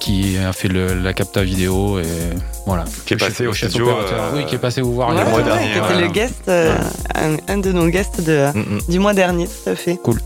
qui 0.01 0.39
a 0.39 0.53
fait 0.53 0.69
la 0.69 1.13
capta 1.13 1.43
vidéo 1.43 2.01
et 2.01 2.05
voilà. 2.67 2.85
Qui 3.07 3.15
est 3.15 3.17
passé 3.17 3.47
au 3.47 3.53
studio. 3.53 3.89
Euh, 3.89 4.31
oui, 4.35 4.47
qui 4.47 4.55
est 4.55 4.59
passé 4.59 4.81
vous 4.81 4.95
voir 4.95 5.11
le 5.11 5.25
mois 5.25 5.43
dernier. 5.43 5.73
Qui 5.73 5.79
était 5.79 6.01
le 6.01 6.09
guest, 6.09 6.49
euh, 6.49 6.77
un, 7.49 7.59
de 7.59 7.73
nos 7.73 7.89
guests 7.89 8.21
de, 8.21 8.47
mm, 8.55 8.59
mm. 8.59 8.81
du 8.89 8.99
mois 8.99 9.15
dernier, 9.15 9.47
tout 9.47 9.71
à 9.71 9.77
fait. 9.77 9.97
Cool. 9.97 10.21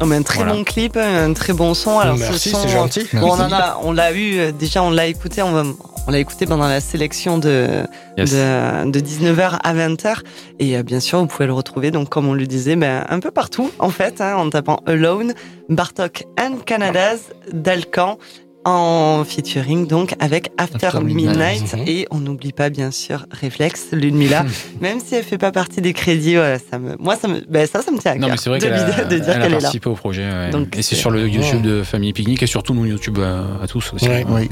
Oh, 0.00 0.12
un 0.12 0.22
très 0.22 0.44
bon 0.44 0.62
clip, 0.62 0.96
un 0.96 1.32
très 1.32 1.52
bon 1.52 1.72
son. 1.72 1.98
Alors, 1.98 2.18
Merci, 2.18 2.50
c'est 2.50 2.68
gentil. 2.68 3.06
on 3.14 3.30
en 3.30 3.52
a, 3.52 3.78
on 3.82 3.92
l'a 3.92 4.12
eu 4.12 4.38
euh, 4.38 4.52
déjà, 4.52 4.82
on 4.82 4.90
l'a 4.90 5.06
écouté, 5.06 5.42
on, 5.42 5.76
on 6.06 6.12
l'a 6.12 6.18
écouté 6.18 6.46
pendant 6.46 6.68
la 6.68 6.80
sélection 6.80 7.38
de, 7.38 7.84
de, 8.16 8.90
de, 8.90 9.00
19h 9.00 9.58
à 9.62 9.74
20h. 9.74 10.20
Et 10.58 10.82
bien 10.82 11.00
sûr, 11.00 11.18
vous 11.18 11.26
pouvez 11.26 11.46
le 11.46 11.52
retrouver, 11.52 11.90
donc 11.90 12.08
comme 12.08 12.28
on 12.28 12.34
le 12.34 12.46
disait, 12.46 12.76
ben, 12.76 13.04
un 13.08 13.20
peu 13.20 13.30
partout 13.30 13.70
en 13.78 13.90
fait, 13.90 14.20
hein, 14.20 14.36
en 14.36 14.50
tapant 14.50 14.80
Alone, 14.86 15.34
Bartok 15.68 16.24
and 16.38 16.58
Canadas, 16.64 17.30
Dalcan 17.52 18.18
en 18.64 19.22
featuring 19.24 19.86
donc 19.86 20.16
avec 20.18 20.50
After, 20.58 20.98
Midnight, 21.00 21.72
mhm. 21.72 21.84
et 21.86 22.06
on 22.10 22.18
n'oublie 22.18 22.52
pas 22.52 22.68
bien 22.68 22.90
sûr 22.90 23.24
Reflex, 23.40 23.92
Lune 23.92 24.16
Mila, 24.16 24.44
même 24.80 24.98
si 24.98 25.14
elle 25.14 25.22
fait 25.22 25.38
pas 25.38 25.52
partie 25.52 25.80
des 25.80 25.92
crédits, 25.92 26.36
ça 26.68 26.78
me, 26.80 26.96
moi 26.98 27.14
ça 27.14 27.28
me, 27.28 27.40
ben 27.48 27.64
ça, 27.66 27.80
ça 27.80 27.92
me 27.92 27.98
tient 27.98 28.12
à 28.12 28.14
cœur. 28.14 28.22
Non 28.22 28.28
mais 28.28 28.36
c'est 28.36 28.50
vrai 28.50 28.58
qu'elle 28.58 28.72
a, 28.72 29.04
de 29.04 29.18
dire 29.18 29.38
qu'elle 29.38 29.54
est 29.54 29.60
là. 29.60 29.70
au 29.84 29.94
projet, 29.94 30.28
et 30.76 30.82
c'est 30.82 30.96
sur 30.96 31.10
le 31.10 31.28
YouTube 31.28 31.62
de 31.62 31.84
Famille 31.84 32.12
Picnic 32.12 32.42
et 32.42 32.48
surtout 32.48 32.74
nous 32.74 32.86
YouTube 32.86 33.18
à, 33.20 33.66
tous 33.68 33.92
aussi. 33.94 34.08
Oui. 34.28 34.48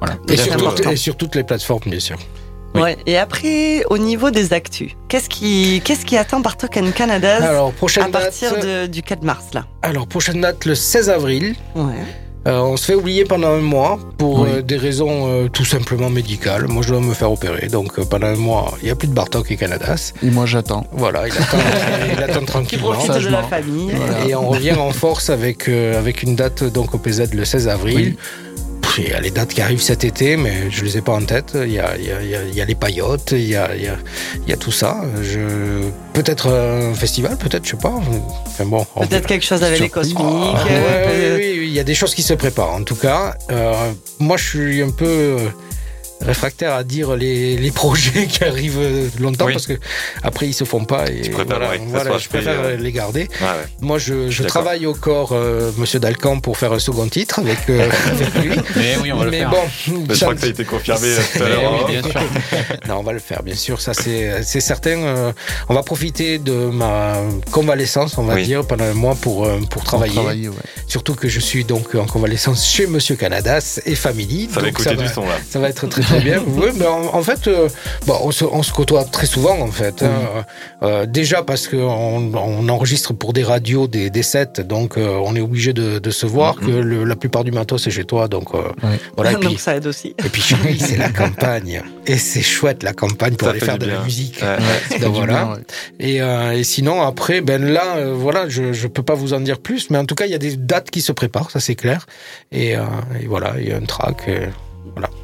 Voilà. 0.00 0.16
Et 0.28 0.36
sur, 0.36 0.90
et 0.90 0.96
sur 0.96 1.16
toutes 1.16 1.34
les 1.34 1.44
plateformes 1.44 1.82
bien 1.86 2.00
sûr. 2.00 2.18
Ouais. 2.74 2.96
Et 3.06 3.16
après, 3.16 3.82
au 3.90 3.98
niveau 3.98 4.30
des 4.30 4.52
actus, 4.52 4.92
qu'est-ce 5.08 5.28
qui, 5.28 5.80
qu'est-ce 5.84 6.04
qui 6.04 6.16
attend 6.16 6.42
par 6.42 6.56
Token 6.56 6.92
Canada 6.92 7.38
alors, 7.42 7.72
prochaine 7.72 8.04
à 8.04 8.08
partir 8.08 8.88
du 8.88 9.02
4 9.02 9.22
mars 9.22 9.46
là 9.54 9.66
Alors 9.82 10.06
prochaine 10.06 10.40
date 10.40 10.64
le 10.64 10.74
16 10.74 11.10
avril. 11.10 11.54
Ouais. 11.74 11.94
Euh, 12.46 12.60
on 12.60 12.76
se 12.76 12.86
fait 12.86 12.94
oublier 12.94 13.24
pendant 13.24 13.48
un 13.48 13.60
mois 13.60 13.98
pour 14.16 14.44
euh, 14.44 14.62
des 14.62 14.76
raisons 14.76 15.26
euh, 15.26 15.48
tout 15.48 15.64
simplement 15.64 16.08
médicales. 16.08 16.66
Moi, 16.66 16.82
je 16.82 16.90
dois 16.90 17.00
me 17.00 17.12
faire 17.12 17.30
opérer, 17.30 17.66
donc 17.66 18.00
pendant 18.08 18.28
un 18.28 18.36
mois, 18.36 18.74
il 18.80 18.84
n'y 18.84 18.90
a 18.90 18.94
plus 18.94 19.08
de 19.08 19.12
Bartok 19.12 19.50
et 19.50 19.56
Canadas. 19.56 20.12
Et 20.22 20.30
moi, 20.30 20.46
j'attends. 20.46 20.86
Voilà, 20.92 21.26
il 21.26 21.32
attend, 21.32 21.58
il 22.16 22.22
attend 22.22 22.44
tranquillement. 22.44 22.92
profite 22.92 23.24
de 23.24 23.28
la 23.28 23.42
famille. 23.42 23.90
Et 24.26 24.34
on 24.34 24.48
revient 24.48 24.72
en 24.72 24.92
force 24.92 25.30
avec 25.30 25.68
avec 25.68 26.22
une 26.22 26.36
date 26.36 26.64
donc 26.64 26.94
au 26.94 26.98
PZ 26.98 27.34
le 27.34 27.44
16 27.44 27.68
avril. 27.68 28.16
Il 28.98 29.08
y 29.08 29.12
a 29.12 29.20
les 29.20 29.30
dates 29.30 29.54
qui 29.54 29.60
arrivent 29.60 29.80
cet 29.80 30.04
été, 30.04 30.36
mais 30.36 30.70
je 30.70 30.84
les 30.84 30.98
ai 30.98 31.00
pas 31.00 31.12
en 31.12 31.22
tête. 31.22 31.52
Il 31.54 31.72
y 31.72 31.78
a, 31.78 31.96
il 31.96 32.04
y 32.04 32.12
a, 32.12 32.42
il 32.42 32.54
y 32.54 32.60
a 32.60 32.64
les 32.64 32.74
paillotes, 32.74 33.32
il 33.32 33.46
y 33.46 33.56
a, 33.56 33.74
il 33.76 33.82
y 33.84 33.86
a, 33.86 33.96
il 34.44 34.50
y 34.50 34.52
a 34.52 34.56
tout 34.56 34.72
ça. 34.72 35.00
Je... 35.22 35.88
Peut-être 36.12 36.48
un 36.48 36.94
festival, 36.94 37.36
peut-être, 37.36 37.64
je 37.64 37.70
sais 37.70 37.76
pas. 37.76 37.94
Enfin 38.46 38.64
bon, 38.64 38.84
peut-être 39.08 39.26
quelque 39.26 39.44
chose 39.44 39.62
avec 39.62 39.78
les 39.78 39.88
cosmiques. 39.88 40.18
Oui, 40.18 41.34
oui, 41.36 41.60
il 41.64 41.72
y 41.72 41.78
a 41.78 41.84
des 41.84 41.94
choses 41.94 42.14
qui 42.14 42.22
se 42.22 42.34
préparent. 42.34 42.74
En 42.74 42.82
tout 42.82 42.96
cas, 42.96 43.36
euh, 43.52 43.72
moi, 44.18 44.36
je 44.36 44.44
suis 44.44 44.82
un 44.82 44.90
peu 44.90 45.36
réfractaire 46.20 46.74
à 46.74 46.84
dire 46.84 47.16
les, 47.16 47.56
les 47.56 47.70
projets 47.70 48.26
qui 48.30 48.44
arrivent 48.44 49.10
longtemps 49.20 49.46
parce 49.46 49.66
que 49.66 49.74
après 50.22 50.46
ils 50.48 50.54
se 50.54 50.64
font 50.64 50.84
pas 50.84 51.08
et 51.10 51.30
voilà, 51.30 51.70
voilà 51.86 52.18
je 52.18 52.28
préfère 52.28 52.60
euh, 52.60 52.76
les 52.76 52.92
garder. 52.92 53.28
Moi 53.80 53.98
je, 53.98 54.30
je 54.30 54.42
travaille 54.44 54.86
au 54.86 54.94
corps 54.94 55.30
euh, 55.32 55.70
Monsieur 55.76 56.00
Dalcan 56.00 56.40
pour 56.40 56.56
faire 56.56 56.72
un 56.72 56.78
second 56.78 57.08
titre 57.08 57.38
avec, 57.40 57.58
euh, 57.70 57.88
avec 58.12 58.34
lui. 58.34 58.56
Mais 58.76 58.96
oui 59.02 59.12
on 59.12 59.18
va 59.18 59.24
Mais 59.26 59.30
le 59.30 59.36
faire. 59.38 59.50
Bon, 59.50 60.04
je 60.08 60.20
crois 60.20 60.34
que 60.34 60.40
ça 60.40 60.46
a 60.46 60.50
été 60.50 60.64
confirmé 60.64 61.08
tout 61.32 61.42
à 61.42 61.48
l'heure. 61.48 61.86
Oui, 61.88 61.96
hein. 61.96 62.76
non 62.88 62.96
on 62.98 63.02
va 63.02 63.12
le 63.12 63.18
faire 63.18 63.42
bien 63.42 63.54
sûr 63.54 63.80
ça 63.80 63.94
c'est 63.94 64.42
c'est 64.42 64.60
certain. 64.60 65.32
on 65.68 65.74
va 65.74 65.82
profiter 65.82 66.38
de 66.38 66.52
ma 66.52 67.16
convalescence 67.50 68.18
on 68.18 68.24
va 68.24 68.40
dire 68.42 68.66
pendant 68.66 68.84
un 68.84 68.94
mois 68.94 69.14
pour 69.14 69.48
pour 69.70 69.84
travailler. 69.84 70.14
Pour 70.14 70.22
travailler 70.22 70.50
Surtout 70.86 71.14
que 71.14 71.28
je 71.28 71.40
suis 71.40 71.64
donc 71.64 71.94
en 71.94 72.06
convalescence 72.06 72.66
chez 72.66 72.86
Monsieur 72.86 73.14
Canadas 73.16 73.80
et 73.84 73.94
Family. 73.94 74.48
Ça 74.52 74.60
va 74.60 74.68
écouter 74.68 74.96
du 74.96 75.06
son 75.08 75.22
là. 75.22 75.36
Ça 75.48 75.58
va 75.58 75.68
être 75.68 75.86
très 75.86 76.02
très 76.08 76.20
bien. 76.20 76.42
Oui, 76.58 76.70
mais 76.76 76.86
en, 76.86 77.22
fait, 77.22 77.46
euh, 77.46 77.68
bon, 78.06 78.16
on, 78.22 78.30
se, 78.30 78.44
on, 78.44 78.62
se, 78.62 78.72
côtoie 78.72 79.04
très 79.04 79.26
souvent, 79.26 79.60
en 79.60 79.70
fait. 79.70 80.02
Hein. 80.02 80.44
Euh, 80.82 81.06
déjà 81.06 81.42
parce 81.42 81.68
qu'on 81.68 81.76
on 82.34 82.68
enregistre 82.68 83.12
pour 83.12 83.32
des 83.32 83.44
radios 83.44 83.86
des, 83.86 84.10
des 84.10 84.22
sets, 84.22 84.64
donc 84.64 84.96
euh, 84.96 85.20
on 85.22 85.36
est 85.36 85.40
obligé 85.40 85.72
de, 85.72 85.98
de, 85.98 86.10
se 86.10 86.26
voir, 86.26 86.56
que 86.56 86.70
le, 86.70 87.04
la 87.04 87.16
plupart 87.16 87.44
du 87.44 87.52
matos 87.52 87.84
c'est 87.84 87.90
chez 87.90 88.04
toi, 88.04 88.28
donc 88.28 88.48
voilà. 89.16 89.32
Et 89.32 89.36
puis, 89.36 89.48
donc 89.50 89.60
ça 89.60 89.76
aide 89.76 89.86
aussi. 89.86 90.14
Et 90.24 90.28
puis 90.28 90.42
c'est 90.80 90.96
la 90.96 91.10
campagne. 91.10 91.82
Et 92.06 92.18
c'est 92.18 92.42
chouette 92.42 92.82
la 92.82 92.92
campagne 92.92 93.34
pour 93.34 93.48
aller 93.48 93.60
faire 93.60 93.78
de 93.78 93.86
la 93.86 94.02
musique. 94.02 94.42
donc, 95.00 95.14
voilà. 95.14 95.58
et, 96.00 96.16
et, 96.16 96.64
sinon, 96.64 97.02
après, 97.02 97.40
ben 97.40 97.64
là, 97.64 98.12
voilà, 98.12 98.48
je, 98.48 98.72
je 98.72 98.88
peux 98.88 99.02
pas 99.02 99.14
vous 99.14 99.34
en 99.34 99.40
dire 99.40 99.58
plus, 99.58 99.90
mais 99.90 99.98
en 99.98 100.06
tout 100.06 100.14
cas, 100.14 100.26
il 100.26 100.32
y 100.32 100.36
a 100.36 100.38
des 100.38 100.56
dates 100.56 100.90
qui 100.90 101.02
se 101.02 101.12
préparent, 101.12 101.50
ça 101.50 101.60
c'est 101.60 101.76
clair. 101.76 102.06
Et, 102.50 102.70
et, 102.72 103.26
voilà, 103.26 103.54
il 103.58 103.68
y 103.68 103.72
a 103.72 103.76
un 103.76 103.84
track. 103.84 104.28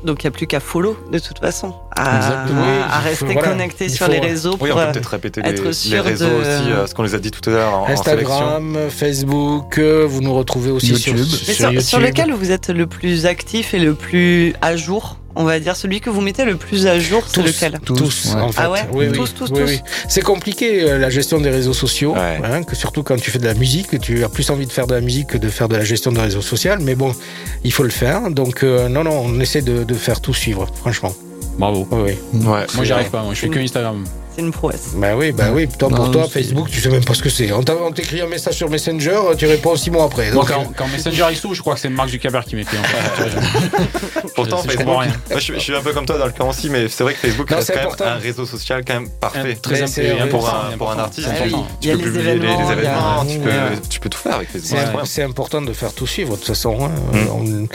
Donc 0.05 0.23
il 0.23 0.27
n'y 0.27 0.29
a 0.29 0.31
plus 0.33 0.47
qu'à 0.47 0.61
follow 0.61 0.97
de 1.11 1.19
toute 1.19 1.39
façon, 1.39 1.75
à, 1.97 2.45
à 2.91 2.99
rester 3.01 3.35
connecté 3.35 3.89
sur 3.89 4.09
les 4.09 4.21
réseaux 4.21 4.57
pour 4.57 4.69
on 4.69 4.75
peut 4.75 4.93
peut-être 4.93 5.07
répéter 5.07 5.41
les, 5.43 5.53
les, 5.53 6.01
réseaux 6.01 6.27
aussi, 6.27 6.71
euh, 6.71 6.87
ce 6.87 6.95
qu'on 6.95 7.03
les 7.03 7.15
a 7.15 7.19
dit 7.19 7.31
tout 7.31 7.49
à 7.49 7.53
l'heure 7.53 7.75
en 7.75 7.89
Instagram, 7.89 8.77
Facebook, 8.91 9.79
euh, 9.79 10.05
vous 10.07 10.21
nous 10.21 10.35
retrouvez 10.35 10.71
aussi 10.71 10.89
YouTube. 10.89 11.19
Sur, 11.19 11.71
sur, 11.71 11.83
sur 11.83 12.01
lequel 12.01 12.33
vous 12.33 12.51
êtes 12.51 12.69
le 12.69 12.87
plus 12.87 13.27
actif 13.27 13.75
et 13.75 13.79
le 13.79 13.95
plus 13.95 14.55
à 14.61 14.77
jour? 14.77 15.17
On 15.37 15.45
va 15.45 15.59
dire 15.61 15.77
celui 15.77 16.01
que 16.01 16.11
vous 16.11 16.21
mettez 16.21 16.45
le 16.45 16.57
plus 16.57 16.87
à 16.87 16.99
jour, 16.99 17.25
c'est 17.27 17.43
lequel? 17.43 17.79
Tous, 17.85 18.35
en 18.35 18.53
fait. 18.53 18.61
Ah 18.63 18.71
ouais? 18.71 18.81
Oui, 18.93 19.13
Tous, 19.13 19.35
tous, 19.35 19.53
tous. 19.53 19.71
C'est 20.09 20.23
compliqué 20.23 20.83
euh, 20.83 20.99
la 20.99 21.11
gestion 21.11 21.41
des 21.41 21.51
réseaux 21.51 21.73
sociaux, 21.73 22.15
hein, 22.17 22.63
que 22.63 22.75
surtout 22.77 23.03
quand 23.03 23.17
tu 23.17 23.31
fais 23.31 23.39
de 23.39 23.47
la 23.47 23.55
musique, 23.55 24.01
tu 24.01 24.25
as 24.25 24.29
plus 24.29 24.49
envie 24.51 24.67
de 24.67 24.73
faire 24.73 24.87
de 24.87 24.95
la 24.95 25.01
musique 25.01 25.29
que 25.29 25.39
de 25.39 25.49
faire 25.49 25.69
de 25.69 25.77
la 25.77 25.85
gestion 25.85 26.13
des 26.13 26.21
réseaux 26.21 26.43
sociaux, 26.43 26.73
mais 26.81 26.95
bon, 26.95 27.15
il 27.65 27.73
faut 27.73 27.83
le 27.85 27.91
faire. 27.91 28.31
Donc 28.31 28.63
euh, 28.63 28.89
non, 28.89 29.05
non, 29.05 29.23
on 29.27 29.41
essaie 29.41 29.63
de, 29.63 29.85
de 29.85 29.95
faire 29.95 30.21
tout 30.21 30.35
suivre, 30.35 30.67
franchement. 30.75 31.15
Bravo. 31.59 31.87
Oui. 31.93 32.13
Ouais, 32.33 32.67
moi, 32.75 32.85
j'y 32.85 32.93
arrive 32.93 33.11
pas. 33.11 33.23
Moi, 33.23 33.35
je 33.35 33.41
fais 33.41 33.49
que 33.49 33.59
Instagram. 33.59 34.05
C'est 34.35 34.43
une 34.43 34.51
prouesse. 34.51 34.93
Bah 34.95 35.17
oui, 35.17 35.33
bah 35.33 35.47
oui. 35.53 35.69
Toi, 35.79 35.89
pour 35.89 36.11
toi, 36.11 36.29
Facebook, 36.29 36.69
tu 36.71 36.81
sais 36.81 36.89
même 36.89 37.05
pas 37.05 37.15
ce 37.15 37.23
que 37.23 37.29
c'est. 37.29 37.53
On 37.53 37.93
t'écrit 37.93 38.21
un 38.21 38.27
message 38.27 38.55
sur 38.55 38.71
Messenger, 38.71 39.19
tu 39.39 39.47
réponds 39.47 39.77
six 39.77 39.91
mois 39.91 40.05
après. 40.05 40.31
Donc, 40.31 40.49
quand, 40.49 40.89
Messenger 40.89 41.27
il 41.31 41.37
s'ouvre, 41.37 41.55
je 41.55 41.61
crois 41.61 41.75
que 41.75 41.81
c'est 41.81 41.89
Mark 41.89 42.09
Zuckerberg 42.09 42.45
qui 42.45 42.57
m'écrit. 42.57 42.79
En 42.79 42.83
fait. 42.83 44.29
Pourtant, 44.35 44.61
je, 44.65 44.71
Facebook, 44.71 44.97
rien. 45.01 45.39
je, 45.39 45.59
suis 45.59 45.75
un 45.75 45.81
peu 45.81 45.93
comme 45.93 46.07
toi 46.07 46.19
dans 46.19 46.27
le 46.27 46.33
cas 46.33 46.45
aussi, 46.45 46.69
mais 46.69 46.89
c'est 46.89 47.05
vrai 47.05 47.15
que 47.15 47.21
Facebook 47.21 47.49
reste 47.51 47.73
quand 47.73 48.05
même 48.05 48.15
un 48.15 48.19
réseau 48.19 48.47
social 48.47 48.85
quand 48.85 48.95
même 48.95 49.09
parfait. 49.09 49.55
Très 49.55 49.83
important 49.83 50.29
pour 50.29 50.49
un, 50.49 50.77
pour 50.77 50.91
un 50.91 50.99
artiste. 50.99 51.29
Y 51.83 51.91
a 51.91 51.95
les 51.95 52.07
événements, 52.07 53.25
tu 53.89 54.01
peux 54.01 54.09
tout 54.09 54.19
faire 54.19 54.37
avec 54.37 54.51
Facebook. 54.51 54.79
C'est 55.05 55.23
important 55.23 55.63
de 55.63 55.73
faire 55.73 55.93
tout 55.93 56.07
suivre 56.07 56.33
de 56.33 56.37
toute 56.37 56.47
façon. 56.47 56.79
Hein. 56.81 56.91
Mm. 57.13 57.67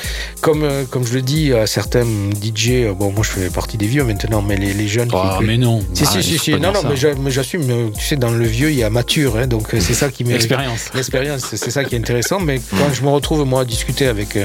Comme 0.42 0.68
comme 0.89 1.06
je 1.06 1.13
le 1.13 1.22
dis 1.22 1.54
à 1.54 1.68
certains 1.68 2.04
DJ, 2.04 2.88
bon 2.96 3.12
moi 3.12 3.24
je 3.24 3.30
fais 3.30 3.50
partie 3.50 3.78
des 3.78 3.88
vieux 3.88 4.04
maintenant, 4.04 4.42
mais 4.42 4.58
les 4.58 4.88
jeunes. 4.88 5.10
Ah 5.13 5.39
mais 5.42 5.58
non. 5.58 5.80
Si 5.94 6.06
si 6.06 6.49
ah, 6.49 6.49
si 6.56 6.60
non 6.60 6.72
non 6.72 6.82
mais 6.89 7.32
j'assume. 7.32 7.91
Tu 7.94 8.03
sais 8.03 8.15
dans 8.15 8.32
le 8.32 8.46
vieux 8.46 8.72
il 8.72 8.77
y 8.77 8.84
a 8.84 8.89
mature, 8.89 9.38
hein, 9.38 9.48
donc 9.48 9.68
c'est 9.72 9.94
ça 9.94 10.10
qui 10.10 10.24
L'expérience. 10.24 10.89
L'expérience, 10.94 11.56
c'est 11.56 11.72
ça 11.72 11.84
qui 11.84 11.96
est 11.96 12.00
intéressant. 12.00 12.39
Mais 12.39 12.60
quand 12.72 12.94
je 12.94 13.01
me 13.03 13.10
retrouve 13.10 13.46
moi 13.46 13.62
à 13.62 13.65
discuter 13.65 14.08
avec 14.08 14.38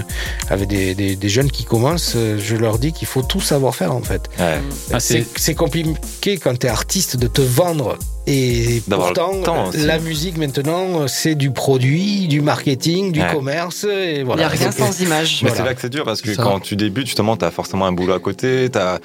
avec 0.48 0.68
des, 0.68 0.94
des, 0.94 1.28
jeunes 1.28 1.50
qui 1.50 1.64
commencent, 1.64 2.16
je 2.16 2.56
leur 2.56 2.78
dis 2.78 2.92
qu'il 2.92 3.08
faut 3.08 3.22
tout 3.22 3.40
savoir 3.40 3.74
faire 3.74 3.94
en 3.94 4.02
fait. 4.02 4.30
Ah, 4.38 5.00
c'est 5.00 5.54
compliqué 5.54 6.38
quand 6.38 6.58
tu 6.58 6.66
es 6.66 6.70
artiste 6.70 7.16
de 7.16 7.26
te 7.26 7.40
vendre 7.40 7.98
et 8.26 8.82
pourtant, 8.88 9.70
la 9.74 9.98
musique 9.98 10.38
maintenant, 10.38 11.06
c'est 11.08 11.34
du 11.34 11.50
produit, 11.50 12.26
du 12.26 12.40
marketing, 12.40 13.12
du 13.12 13.22
commerce. 13.32 13.84
Et 13.84 14.22
voilà. 14.22 14.42
Il 14.42 14.46
n'y 14.46 14.54
a 14.54 14.58
rien 14.58 14.72
sans 14.72 15.00
image. 15.00 15.42
Mais 15.42 15.50
c'est 15.50 15.64
là 15.64 15.74
que 15.74 15.80
c'est 15.80 15.90
dur 15.90 16.04
parce 16.04 16.22
que 16.22 16.34
quand 16.34 16.60
tu 16.60 16.76
débutes, 16.76 17.06
justement, 17.06 17.36
tu 17.36 17.44
as 17.44 17.50
forcément 17.50 17.86
un 17.86 17.92
boulot 17.92 18.14
à 18.14 18.20
côté. 18.20 18.70
As... 18.74 19.00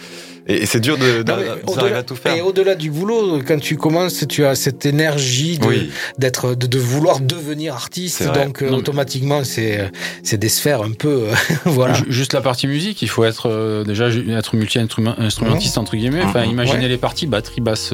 Et 0.52 0.66
c'est 0.66 0.80
dur 0.80 0.98
de, 0.98 1.22
d'arriver 1.22 1.52
à 1.96 2.02
tout 2.02 2.16
faire. 2.16 2.34
Et 2.34 2.42
au-delà 2.42 2.74
du 2.74 2.90
boulot, 2.90 3.40
quand 3.48 3.60
tu 3.60 3.78
commences, 3.78 4.26
tu 4.28 4.46
as 4.46 4.56
cette 4.56 4.84
énergie 4.88 5.60
de, 5.60 5.90
d'être, 6.18 6.56
de, 6.56 6.66
de, 6.66 6.80
vouloir 6.80 7.20
devenir 7.20 7.76
artiste. 7.76 8.24
Donc, 8.34 8.64
euh, 8.64 8.72
automatiquement, 8.72 9.44
c'est, 9.44 9.92
c'est 10.24 10.38
des 10.38 10.50
sphères 10.50 10.82
un 10.82 10.94
peu, 10.94 11.26
euh, 11.28 11.36
voilà. 11.66 11.94
Juste 12.08 12.34
la 12.34 12.42
partie 12.42 12.66
musique, 12.66 13.04
il 13.04 13.10
faut 13.10 13.26
être, 13.26 13.48
euh, 13.48 13.84
déjà, 13.84 14.10
être 14.10 14.56
multi-instrumentiste, 14.56 15.78
entre 15.78 15.96
guillemets. 15.96 16.24
Enfin, 16.24 16.46
imaginer 16.46 16.88
les 16.88 16.98
parties, 16.98 17.28
batterie, 17.28 17.62
basse, 17.62 17.94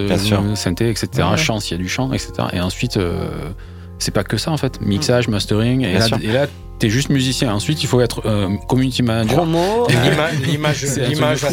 synthé, 0.55 0.89
etc. 0.89 1.14
Chant, 1.37 1.59
s'il 1.59 1.77
y 1.77 1.79
a 1.79 1.83
du 1.83 1.89
chant, 1.89 2.11
etc. 2.13 2.31
Et 2.53 2.59
ensuite, 2.59 2.99
c'est 3.99 4.11
pas 4.11 4.23
que 4.23 4.37
ça, 4.37 4.51
en 4.51 4.57
fait. 4.57 4.81
Mixage, 4.81 5.27
mastering. 5.27 5.81
Et 5.81 5.97
là, 5.97 6.07
et 6.21 6.31
là, 6.31 6.47
t'es 6.79 6.89
juste 6.89 7.09
musicien. 7.09 7.53
Ensuite, 7.53 7.81
il 7.83 7.87
faut 7.87 8.01
être 8.01 8.21
euh, 8.25 8.49
community 8.67 9.03
manager. 9.03 9.37
Promo. 9.37 9.87
L'image, 10.45 10.83
l'image. 10.97 11.45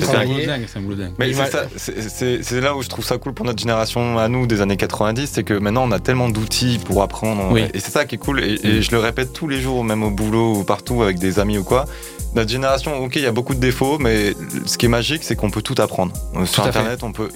C'est 1.77 2.61
là 2.61 2.77
où 2.77 2.83
je 2.83 2.89
trouve 2.89 3.05
ça 3.05 3.19
cool 3.19 3.33
pour 3.33 3.47
notre 3.47 3.61
génération, 3.61 4.19
à 4.19 4.29
nous, 4.29 4.47
des 4.47 4.61
années 4.61 4.77
90, 4.77 5.31
c'est 5.33 5.45
que 5.45 5.55
maintenant, 5.55 5.85
on 5.85 5.93
a 5.93 5.99
tellement 6.01 6.29
d'outils 6.29 6.79
pour 6.85 7.03
apprendre. 7.03 7.57
Et 7.57 7.71
c'est 7.75 7.93
ça 7.93 8.05
qui 8.05 8.17
est 8.17 8.19
cool. 8.19 8.43
Et, 8.43 8.59
et, 8.65 8.83
je 8.83 8.91
le 8.91 8.99
répète 8.99 9.33
tous 9.33 9.49
les 9.49 9.61
jours, 9.61 9.85
même 9.85 10.03
au 10.03 10.11
boulot 10.11 10.57
ou 10.57 10.65
partout 10.65 11.03
avec 11.03 11.19
des 11.19 11.39
amis 11.39 11.59
ou 11.59 11.65
quoi 11.65 11.87
notre 12.35 12.51
génération, 12.51 12.99
ok, 13.05 13.17
il 13.17 13.23
y 13.23 13.27
a 13.27 13.33
beaucoup 13.33 13.55
de 13.55 13.61
défauts, 13.61 13.99
mais 13.99 14.35
ce 14.65 14.79
qui 14.79 14.87
est 14.87 14.89
magique, 14.89 15.23
c'est 15.23 15.37
qu'on 15.37 15.51
peut 15.51 15.63
tout 15.63 15.75
apprendre. 15.79 16.13
Sur 16.47 16.65
Internet, 16.65 17.03
on 17.03 17.13
peut. 17.13 17.29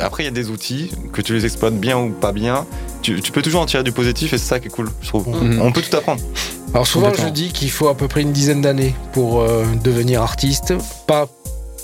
Après, 0.00 0.22
il 0.22 0.26
y 0.26 0.28
a 0.28 0.32
des 0.32 0.50
outils 0.50 0.90
que 1.12 1.22
tu 1.22 1.32
les 1.32 1.44
exploites 1.44 1.78
bien 1.78 1.98
ou 1.98 2.10
pas 2.10 2.32
bien. 2.32 2.66
Tu, 3.02 3.20
peux 3.32 3.42
toujours 3.42 3.62
en 3.62 3.66
tirer 3.66 3.82
du 3.82 3.92
positif 3.92 4.32
et 4.32 4.38
c'est 4.38 4.46
ça 4.46 4.60
qui 4.60 4.68
est 4.68 4.70
cool, 4.70 4.90
je 5.00 5.08
trouve. 5.08 5.28
Mhm. 5.28 5.60
On 5.62 5.72
peut 5.72 5.82
tout 5.82 5.96
apprendre. 5.96 6.20
Alors 6.72 6.86
souvent, 6.86 7.12
je 7.14 7.28
dis 7.28 7.52
qu'il 7.52 7.70
faut 7.70 7.88
à 7.88 7.96
peu 7.96 8.08
près 8.08 8.22
une 8.22 8.32
dizaine 8.32 8.60
d'années 8.60 8.94
pour 9.12 9.40
euh, 9.40 9.64
devenir 9.82 10.22
artiste, 10.22 10.74
pas 11.06 11.28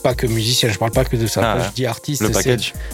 pas 0.03 0.15
que 0.15 0.27
musicien, 0.27 0.69
je 0.71 0.79
parle 0.79 0.91
pas 0.91 1.05
que 1.05 1.17
de 1.17 1.27
ça. 1.27 1.41
Quand 1.41 1.59
ah, 1.61 1.67
je 1.69 1.75
dis 1.75 1.87
artiste, 1.87 2.25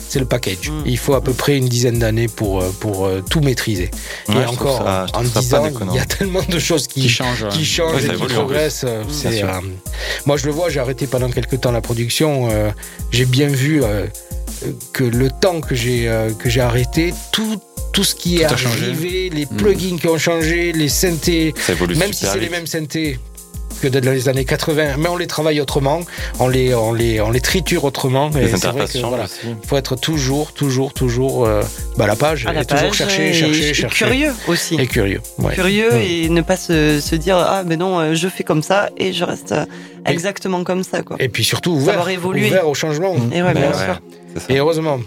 c'est 0.08 0.18
le 0.18 0.26
package. 0.26 0.70
Mm. 0.70 0.82
Il 0.86 0.98
faut 0.98 1.14
à 1.14 1.22
peu 1.22 1.32
près 1.32 1.56
une 1.56 1.68
dizaine 1.68 1.98
d'années 1.98 2.28
pour, 2.28 2.62
euh, 2.62 2.74
pour 2.80 3.06
euh, 3.06 3.22
tout 3.28 3.40
maîtriser. 3.40 3.90
et 4.28 4.44
encore, 4.46 4.80
en 5.14 5.22
10 5.22 5.54
ans, 5.54 5.70
il 5.90 5.94
y 5.94 5.98
a 5.98 6.04
tellement 6.04 6.42
de 6.48 6.58
choses 6.58 6.86
qui, 6.86 7.08
changent, 7.08 7.48
qui, 7.48 7.64
changent 7.64 8.04
et 8.04 8.14
qui 8.14 8.24
progressent. 8.24 8.84
Euh, 8.86 9.02
moi, 10.26 10.36
je 10.36 10.46
le 10.46 10.52
vois, 10.52 10.68
j'ai 10.68 10.80
arrêté 10.80 11.06
pendant 11.06 11.30
quelques 11.30 11.60
temps 11.60 11.72
la 11.72 11.80
production. 11.80 12.48
j'ai 13.10 13.24
bien 13.24 13.48
vu 13.48 13.82
que 14.92 15.04
le 15.04 15.30
temps 15.30 15.60
que 15.60 15.74
j'ai 15.74 16.10
que 16.38 16.48
j'ai 16.48 16.60
arrêté, 16.60 17.14
tout 17.32 17.60
tout 17.92 18.04
ce 18.04 18.14
qui 18.14 18.38
est 18.40 18.44
arrivé, 18.44 19.30
les 19.30 19.46
mm. 19.46 19.56
plugins 19.56 19.96
qui 19.98 20.08
ont 20.08 20.18
changé, 20.18 20.72
les 20.72 20.90
synthés, 20.90 21.54
même 21.96 22.12
si 22.12 22.26
c'est 22.26 22.38
les 22.38 22.50
mêmes 22.50 22.66
synthés, 22.66 23.18
que 23.80 23.88
dans 23.88 24.12
les 24.12 24.28
années 24.28 24.44
80, 24.44 24.96
mais 24.98 25.08
on 25.08 25.16
les 25.16 25.26
travaille 25.26 25.60
autrement, 25.60 26.00
on 26.38 26.48
les, 26.48 26.74
on 26.74 26.92
les, 26.92 27.20
on 27.20 27.30
les 27.30 27.40
triture 27.40 27.84
autrement. 27.84 28.30
Et 28.30 28.48
c'est 28.48 28.66
vrai 28.66 28.86
que, 28.86 28.98
voilà, 28.98 29.26
il 29.44 29.66
faut 29.66 29.76
être 29.76 29.96
toujours, 29.96 30.52
toujours, 30.52 30.92
toujours 30.92 31.46
euh, 31.46 31.62
bah, 31.96 32.04
à 32.04 32.06
la 32.08 32.16
page, 32.16 32.46
et 32.46 32.64
toujours 32.64 32.94
chercher, 32.94 33.32
chercher, 33.32 33.74
chercher. 33.74 34.04
Curieux 34.04 34.32
aussi. 34.48 34.76
Et 34.76 34.86
curieux. 34.86 35.20
Curieux 35.52 35.92
et 35.94 36.28
ne 36.28 36.42
pas 36.42 36.56
se, 36.56 37.00
se, 37.00 37.14
dire 37.14 37.36
ah 37.36 37.62
mais 37.64 37.76
non, 37.76 37.98
euh, 37.98 38.14
je 38.14 38.28
fais 38.28 38.44
comme 38.44 38.62
ça 38.62 38.90
et 38.96 39.12
je 39.12 39.24
reste 39.24 39.52
euh, 39.52 39.64
exactement 40.04 40.64
comme 40.64 40.82
ça 40.82 41.02
quoi. 41.02 41.16
Et 41.18 41.28
puis 41.28 41.44
surtout 41.44 41.72
ouvert, 41.72 42.06
ouvert 42.24 42.68
au 42.68 42.74
changement. 42.74 43.14
Et 43.32 43.42
ouais, 43.42 43.54
bien 43.54 43.72
sûr. 43.72 44.00
Et 44.48 44.58
heureusement. 44.58 45.00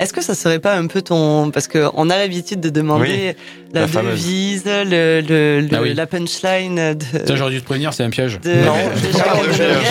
Est-ce 0.00 0.14
que 0.14 0.22
ça 0.22 0.34
serait 0.34 0.60
pas 0.60 0.76
un 0.76 0.86
peu 0.86 1.02
ton 1.02 1.50
parce 1.50 1.68
qu'on 1.68 2.08
a 2.08 2.16
l'habitude 2.16 2.58
de 2.58 2.70
demander 2.70 3.36
la, 3.74 3.86
devise, 3.86 4.64
le, 4.64 5.20
le, 5.20 5.68
ah 5.70 5.94
la 5.94 6.06
punchline. 6.06 6.94
De... 6.94 7.36
j'aurais 7.36 7.50
dû 7.50 7.60
te 7.60 7.66
prévenir, 7.66 7.92
c'est 7.92 8.04
un 8.04 8.08
piège. 8.08 8.40
Non, 8.46 8.72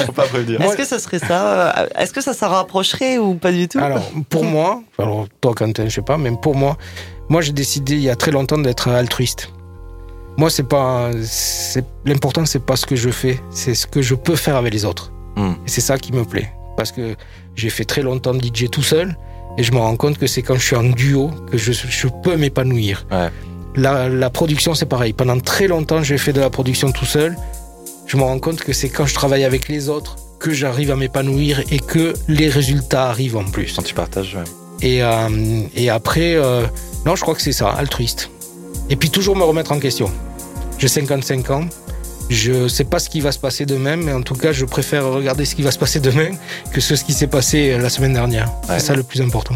faut 0.07 0.11
pas 0.11 0.25
prévenir. 0.25 0.61
Est-ce 0.61 0.75
que 0.75 0.83
ça 0.83 0.97
serait 0.97 1.19
ça 1.19 1.87
Est-ce 1.95 2.11
que 2.11 2.21
ça 2.21 2.33
se 2.33 2.43
rapprocherait 2.43 3.19
ou 3.19 3.35
pas 3.35 3.51
du 3.51 3.67
tout? 3.67 3.77
Alors 3.77 4.11
pour 4.29 4.43
moi, 4.43 4.81
alors 4.97 5.27
toi 5.41 5.53
Quentin, 5.53 5.85
je 5.85 5.91
sais 5.91 6.01
pas, 6.01 6.17
même 6.17 6.39
pour 6.39 6.55
moi, 6.55 6.75
moi 7.29 7.41
j'ai 7.41 7.53
décidé 7.53 7.93
il 7.93 8.01
y 8.01 8.09
a 8.09 8.15
très 8.15 8.31
longtemps 8.31 8.57
d'être 8.57 8.87
altruiste. 8.87 9.53
Moi 10.37 10.49
c'est 10.49 10.67
pas, 10.67 11.11
c'est 11.21 11.85
l'important 12.05 12.47
c'est 12.47 12.65
pas 12.65 12.77
ce 12.77 12.87
que 12.87 12.95
je 12.95 13.11
fais, 13.11 13.39
c'est 13.51 13.75
ce 13.75 13.85
que 13.85 14.01
je 14.01 14.15
peux 14.15 14.35
faire 14.35 14.55
avec 14.55 14.73
les 14.73 14.85
autres. 14.85 15.11
Hmm. 15.35 15.51
Et 15.67 15.69
c'est 15.69 15.81
ça 15.81 15.99
qui 15.99 16.13
me 16.13 16.25
plaît 16.25 16.51
parce 16.77 16.91
que 16.91 17.15
j'ai 17.55 17.69
fait 17.69 17.85
très 17.85 18.01
longtemps 18.01 18.33
de 18.33 18.43
DJ 18.43 18.71
tout 18.71 18.81
seul 18.81 19.15
et 19.59 19.63
je 19.63 19.73
me 19.73 19.77
rends 19.77 19.97
compte 19.97 20.17
que 20.17 20.25
c'est 20.25 20.41
quand 20.41 20.55
je 20.55 20.65
suis 20.65 20.75
en 20.77 20.83
duo 20.83 21.31
que 21.51 21.57
je, 21.57 21.73
je 21.73 22.07
peux 22.23 22.37
m'épanouir. 22.37 23.05
La, 23.75 24.07
la, 24.07 24.29
production, 24.29 24.73
c'est 24.73 24.85
pareil. 24.85 25.11
Pendant 25.11 25.37
très 25.37 25.67
longtemps, 25.67 26.01
j'ai 26.01 26.17
fait 26.17 26.31
de 26.33 26.39
la 26.39 26.49
production 26.49 26.91
tout 26.91 27.05
seul. 27.05 27.35
Je 28.07 28.15
me 28.15 28.23
rends 28.23 28.39
compte 28.39 28.61
que 28.61 28.71
c'est 28.71 28.89
quand 28.89 29.05
je 29.05 29.13
travaille 29.13 29.43
avec 29.43 29.67
les 29.67 29.89
autres 29.89 30.15
que 30.39 30.51
j'arrive 30.51 30.91
à 30.91 30.95
m'épanouir 30.95 31.61
et 31.71 31.79
que 31.79 32.13
les 32.29 32.47
résultats 32.47 33.09
arrivent 33.09 33.35
en 33.35 33.43
plus. 33.43 33.73
Quand 33.75 33.83
tu 33.83 33.93
partages, 33.93 34.35
ouais. 34.35 34.43
Et, 34.81 35.03
euh, 35.03 35.61
et 35.75 35.89
après, 35.89 36.35
euh, 36.35 36.63
non, 37.05 37.17
je 37.17 37.21
crois 37.21 37.35
que 37.35 37.41
c'est 37.41 37.51
ça, 37.51 37.69
altruiste. 37.69 38.31
Et 38.89 38.95
puis 38.95 39.09
toujours 39.09 39.35
me 39.35 39.43
remettre 39.43 39.73
en 39.73 39.79
question. 39.79 40.09
J'ai 40.77 40.87
55 40.87 41.49
ans. 41.51 41.65
Je 42.29 42.67
sais 42.67 42.83
pas 42.83 42.99
ce 42.99 43.09
qui 43.09 43.21
va 43.21 43.31
se 43.31 43.39
passer 43.39 43.65
demain, 43.65 43.95
mais 43.95 44.13
en 44.13 44.21
tout 44.21 44.35
cas, 44.35 44.51
je 44.51 44.65
préfère 44.65 45.05
regarder 45.05 45.45
ce 45.45 45.55
qui 45.55 45.63
va 45.63 45.71
se 45.71 45.79
passer 45.79 45.99
demain 45.99 46.29
que 46.71 46.79
ce 46.79 46.93
qui 46.93 47.13
s'est 47.13 47.27
passé 47.27 47.77
la 47.77 47.89
semaine 47.89 48.13
dernière. 48.13 48.51
C'est 48.67 48.79
ça 48.79 48.95
le 48.95 49.03
plus 49.03 49.21
important. 49.21 49.55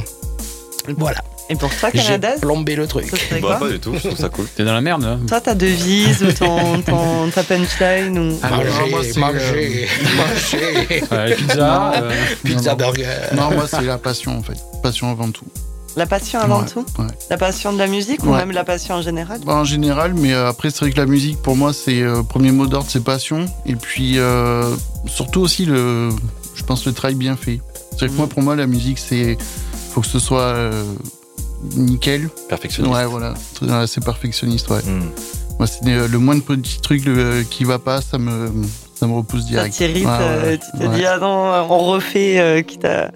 Voilà. 0.98 1.22
Et 1.50 1.56
pour 1.56 1.70
toi, 1.76 1.92
Canada 1.92 2.32
J'ai 2.36 2.42
plombé 2.42 2.76
le 2.76 2.88
truc. 2.88 3.12
Bah, 3.42 3.58
pas 3.60 3.70
du 3.70 3.80
tout, 3.80 3.94
je 3.94 4.08
trouve 4.08 4.18
ça 4.18 4.30
cool. 4.30 4.48
T'es 4.56 4.64
dans 4.64 4.74
la 4.74 4.82
merde, 4.82 5.04
là. 5.04 5.18
Toi, 5.28 5.42
ta 5.42 5.54
devise 5.54 6.24
ou 6.24 6.32
ton, 6.32 6.82
ton, 6.86 7.30
ta 7.30 7.44
punchline 7.44 8.18
ou... 8.18 8.40
Ah, 8.42 8.50
manger, 8.50 9.14
manger, 9.18 9.88
manger. 10.18 11.04
Ouais, 11.12 11.36
pizza, 11.36 11.94
euh, 12.02 12.12
pizza 12.44 12.76
burger. 12.76 13.08
Non, 13.36 13.52
moi, 13.52 13.66
c'est 13.68 13.82
la 13.82 13.98
passion, 13.98 14.38
en 14.38 14.42
fait. 14.42 14.58
Passion 14.82 15.12
avant 15.12 15.30
tout. 15.32 15.46
La 15.95 16.06
passion 16.08 16.39
avant 16.39 16.63
tout 16.63 16.86
La 17.29 17.38
passion 17.38 17.71
de 17.71 17.77
la 17.77 17.88
musique 17.88 18.23
ou 18.23 18.34
même 18.34 18.51
la 18.51 18.63
passion 18.63 18.95
en 18.95 19.01
général 19.01 19.39
bah, 19.45 19.56
En 19.56 19.63
général, 19.63 20.13
mais 20.13 20.34
euh, 20.34 20.47
après, 20.47 20.71
c'est 20.71 20.79
vrai 20.79 20.91
que 20.91 20.97
la 20.97 21.06
musique, 21.06 21.41
pour 21.41 21.56
moi, 21.56 21.73
c'est 21.73 22.01
euh, 22.01 22.23
premier 22.23 22.51
mot 22.51 22.65
d'ordre, 22.65 22.88
c'est 22.89 23.03
passion. 23.03 23.45
Et 23.65 23.75
puis, 23.75 24.17
euh, 24.17 24.75
surtout 25.06 25.41
aussi, 25.41 25.65
le, 25.65 26.10
je 26.56 26.63
pense, 26.63 26.86
le 26.86 26.93
travail 26.93 27.15
bien 27.15 27.36
fait. 27.36 27.62
C'est 27.99 28.08
que 28.08 28.13
moi, 28.13 28.27
pour 28.27 28.41
moi, 28.41 28.56
la 28.56 28.65
musique, 28.65 28.97
c'est. 28.97 29.38
faut 29.91 30.01
que 30.01 30.08
ce 30.08 30.19
soit 30.19 30.71
nickel. 31.75 32.29
Perfectionniste. 32.49 32.95
Ouais, 32.95 33.06
voilà. 33.06 33.36
C'est 33.86 34.03
perfectionniste, 34.03 34.69
ouais. 34.69 34.82
Hmm. 34.82 35.10
Moi, 35.60 35.67
c'est 35.67 35.86
le 35.86 36.17
moindre 36.17 36.43
petit 36.43 36.82
truc 36.82 37.08
qui 37.51 37.63
va 37.63 37.77
pas, 37.77 38.01
ça 38.01 38.17
me 38.17 38.49
ça 39.04 39.08
me 39.08 39.16
repousse 39.16 39.46
direct. 39.46 39.74
Ça 39.74 39.86
t'irrite, 39.86 40.08
euh, 40.08 40.56
tu 40.56 40.80
te 40.80 40.96
dis, 40.96 41.06
ah 41.06 41.18
non, 41.18 41.68
on 41.70 41.80
refait, 41.92 42.39
euh, 42.39 42.62
qui 42.62 42.80
t'a 42.80 43.12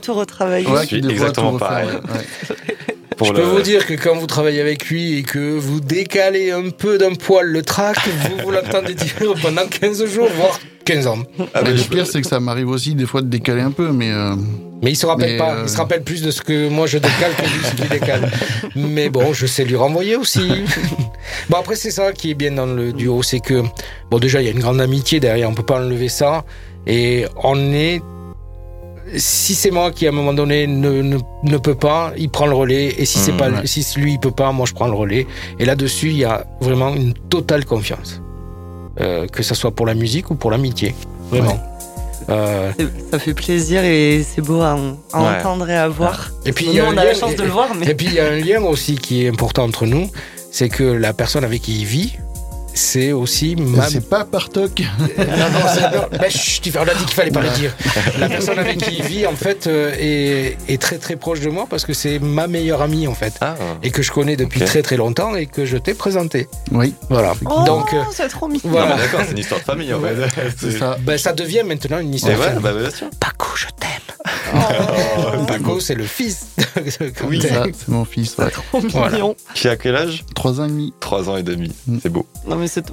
tout 0.00 0.14
retravaillé. 0.14 0.68
je 0.82 0.86
suis 0.86 1.10
exactement 1.10 1.58
pareil. 1.58 1.88
je 3.24 3.32
peux 3.32 3.42
vous 3.42 3.60
dire 3.60 3.86
que 3.86 3.94
quand 3.94 4.16
vous 4.16 4.28
travaillez 4.28 4.60
avec 4.60 4.88
lui 4.88 5.18
et 5.18 5.22
que 5.24 5.58
vous 5.58 5.80
décalez 5.80 6.52
un 6.52 6.70
peu 6.70 6.96
d'un 6.96 7.14
poil 7.14 7.46
le 7.46 7.62
track, 7.62 7.98
vous, 8.06 8.44
vous 8.44 8.50
l'entendez 8.52 8.94
dire 8.94 9.34
pendant 9.42 9.66
15 9.66 10.04
jours, 10.06 10.28
voire 10.36 10.60
15 10.84 11.06
ans. 11.08 11.18
Ah, 11.54 11.62
mais 11.64 11.72
le 11.72 11.82
pire, 11.82 12.06
c'est 12.06 12.20
que 12.20 12.28
ça 12.28 12.38
m'arrive 12.38 12.68
aussi 12.68 12.94
des 12.94 13.06
fois 13.06 13.20
de 13.20 13.28
décaler 13.28 13.62
un 13.62 13.72
peu, 13.72 13.90
mais. 13.90 14.12
Euh, 14.12 14.36
mais 14.82 14.92
il 14.92 14.96
se 14.96 15.06
rappelle 15.06 15.36
pas. 15.36 15.58
Il 15.62 15.68
se 15.68 15.76
rappelle 15.76 16.02
plus 16.02 16.22
de 16.22 16.30
ce 16.30 16.40
que 16.42 16.68
moi 16.68 16.86
je 16.86 16.98
décale 16.98 17.34
que 17.36 17.42
de 17.42 17.66
ce 17.66 17.74
qu'il 17.74 17.88
décale. 17.88 18.30
Mais 18.74 19.10
bon, 19.10 19.32
je 19.32 19.46
sais 19.46 19.64
lui 19.64 19.76
renvoyer 19.76 20.16
aussi. 20.16 20.48
bon 21.50 21.58
après, 21.58 21.76
c'est 21.76 21.90
ça 21.90 22.12
qui 22.12 22.30
est 22.30 22.34
bien 22.34 22.52
dans 22.52 22.66
le 22.66 22.92
duo, 22.92 23.22
c'est 23.22 23.40
que 23.40 23.62
bon 24.10 24.18
déjà 24.18 24.40
il 24.40 24.46
y 24.46 24.48
a 24.48 24.52
une 24.52 24.60
grande 24.60 24.80
amitié 24.80 25.20
derrière. 25.20 25.48
On 25.50 25.54
peut 25.54 25.62
pas 25.62 25.80
enlever 25.80 26.08
ça. 26.08 26.44
Et 26.86 27.26
on 27.42 27.72
est 27.72 28.00
si 29.16 29.54
c'est 29.54 29.70
moi 29.70 29.90
qui 29.90 30.06
à 30.06 30.10
un 30.10 30.12
moment 30.12 30.32
donné 30.32 30.66
ne, 30.66 31.02
ne, 31.02 31.18
ne, 31.42 31.58
peut 31.58 31.74
pas, 31.74 32.12
il 32.16 32.30
prend 32.30 32.46
le 32.46 32.54
relais. 32.54 32.94
Et 32.98 33.04
si 33.04 33.18
c'est 33.18 33.32
mmh, 33.32 33.36
pas, 33.36 33.66
si 33.66 33.84
lui 33.98 34.12
il 34.12 34.20
peut 34.20 34.30
pas, 34.30 34.52
moi 34.52 34.66
je 34.66 34.72
prends 34.72 34.86
le 34.86 34.94
relais. 34.94 35.26
Et 35.58 35.64
là-dessus, 35.64 36.08
il 36.08 36.18
y 36.18 36.24
a 36.24 36.46
vraiment 36.60 36.94
une 36.94 37.12
totale 37.12 37.64
confiance, 37.64 38.22
euh, 39.00 39.26
que 39.26 39.42
ce 39.42 39.54
soit 39.54 39.72
pour 39.72 39.86
la 39.86 39.94
musique 39.94 40.30
ou 40.30 40.36
pour 40.36 40.50
l'amitié, 40.50 40.94
vraiment. 41.30 41.58
Euh... 42.30 42.72
Ça 43.10 43.18
fait 43.18 43.34
plaisir 43.34 43.84
et 43.84 44.22
c'est 44.22 44.42
beau 44.42 44.60
à, 44.60 44.76
entendre 45.12 45.68
et 45.68 45.76
à 45.76 45.88
voir. 45.88 46.30
Et 46.44 46.52
puis 46.52 46.66
il 46.72 46.82
on 46.82 46.96
a 46.96 47.04
la 47.04 47.14
chance 47.14 47.34
de 47.34 47.42
le 47.42 47.50
voir. 47.50 47.74
Mais... 47.74 47.88
Et 47.88 47.94
puis 47.94 48.06
il 48.06 48.14
y 48.14 48.20
a 48.20 48.26
un 48.26 48.36
lien 48.36 48.62
aussi 48.62 48.96
qui 48.96 49.24
est 49.24 49.28
important 49.28 49.64
entre 49.64 49.86
nous, 49.86 50.08
c'est 50.50 50.68
que 50.68 50.84
la 50.84 51.12
personne 51.12 51.44
avec 51.44 51.62
qui 51.62 51.80
il 51.80 51.86
vit, 51.86 52.18
c'est 52.74 53.12
aussi 53.12 53.56
ma... 53.56 53.88
C'est 53.88 54.08
pas 54.08 54.24
Partok. 54.24 54.80
non, 55.18 55.24
non, 55.26 56.08
mais 56.20 56.30
chut, 56.30 56.62
tu 56.62 56.70
dit 56.70 57.04
qu'il 57.06 57.14
fallait 57.14 57.30
pas 57.30 57.40
le 57.40 57.50
dire. 57.50 57.74
La 58.18 58.28
personne 58.28 58.58
avec 58.58 58.78
qui 58.78 58.96
il 58.96 59.02
vit, 59.04 59.26
en 59.26 59.34
fait, 59.34 59.66
euh, 59.66 59.94
est, 59.98 60.56
est, 60.68 60.80
très 60.80 60.98
très 60.98 61.16
proche 61.16 61.40
de 61.40 61.48
moi 61.48 61.66
parce 61.68 61.84
que 61.84 61.92
c'est 61.92 62.18
ma 62.18 62.46
meilleure 62.46 62.82
amie, 62.82 63.06
en 63.06 63.14
fait. 63.14 63.34
Ah. 63.40 63.54
et 63.82 63.90
que 63.90 64.02
je 64.02 64.12
connais 64.12 64.36
depuis 64.36 64.60
très 64.60 64.82
très 64.82 64.96
longtemps 64.96 65.34
et 65.34 65.46
que 65.46 65.64
je 65.64 65.76
t'ai 65.76 65.94
présenté. 65.94 66.48
Oui. 66.72 66.94
Voilà. 67.08 67.34
Oh, 67.46 67.64
Donc, 67.64 67.92
euh, 67.92 68.02
c'est 68.12 68.28
trop 68.28 68.48
mignon. 68.48 68.62
Voilà. 68.64 68.96
D'accord, 68.96 69.20
c'est 69.24 69.32
une 69.32 69.38
histoire 69.38 69.60
de 69.60 69.64
famille, 69.64 69.92
en 69.92 70.00
fait. 70.00 70.78
Ça. 70.78 70.96
Ben, 71.00 71.18
ça 71.18 71.32
devient 71.32 71.62
maintenant 71.64 71.98
une 71.98 72.14
histoire 72.14 72.36
de 72.36 72.42
famille. 72.42 72.62
Bah, 72.62 72.90
sûr. 72.90 73.08
Paco, 73.18 73.48
je 73.56 73.66
t'aime. 73.78 73.90
Oh. 74.54 75.44
Paco, 75.48 75.80
c'est 75.80 75.94
le 75.94 76.04
fils. 76.04 76.46
oui, 77.24 77.42
c'est 77.42 77.88
mon 77.88 78.04
fils. 78.04 78.36
Ouais. 78.38 78.50
Trop 78.50 78.80
mignon. 78.80 79.34
Qui 79.54 79.68
a 79.68 79.76
quel 79.76 79.96
âge? 79.96 80.24
3 80.34 80.60
ans 80.60 80.64
et 80.64 80.68
demi. 80.68 80.92
3 81.10 81.28
ans 81.28 81.36
et 81.36 81.42
demi. 81.42 81.72
Mm. 81.88 81.98
C'est 82.00 82.08
beau. 82.08 82.24
Non, 82.46 82.54
mais 82.54 82.66
vous, 82.66 82.78
êtes, 82.78 82.90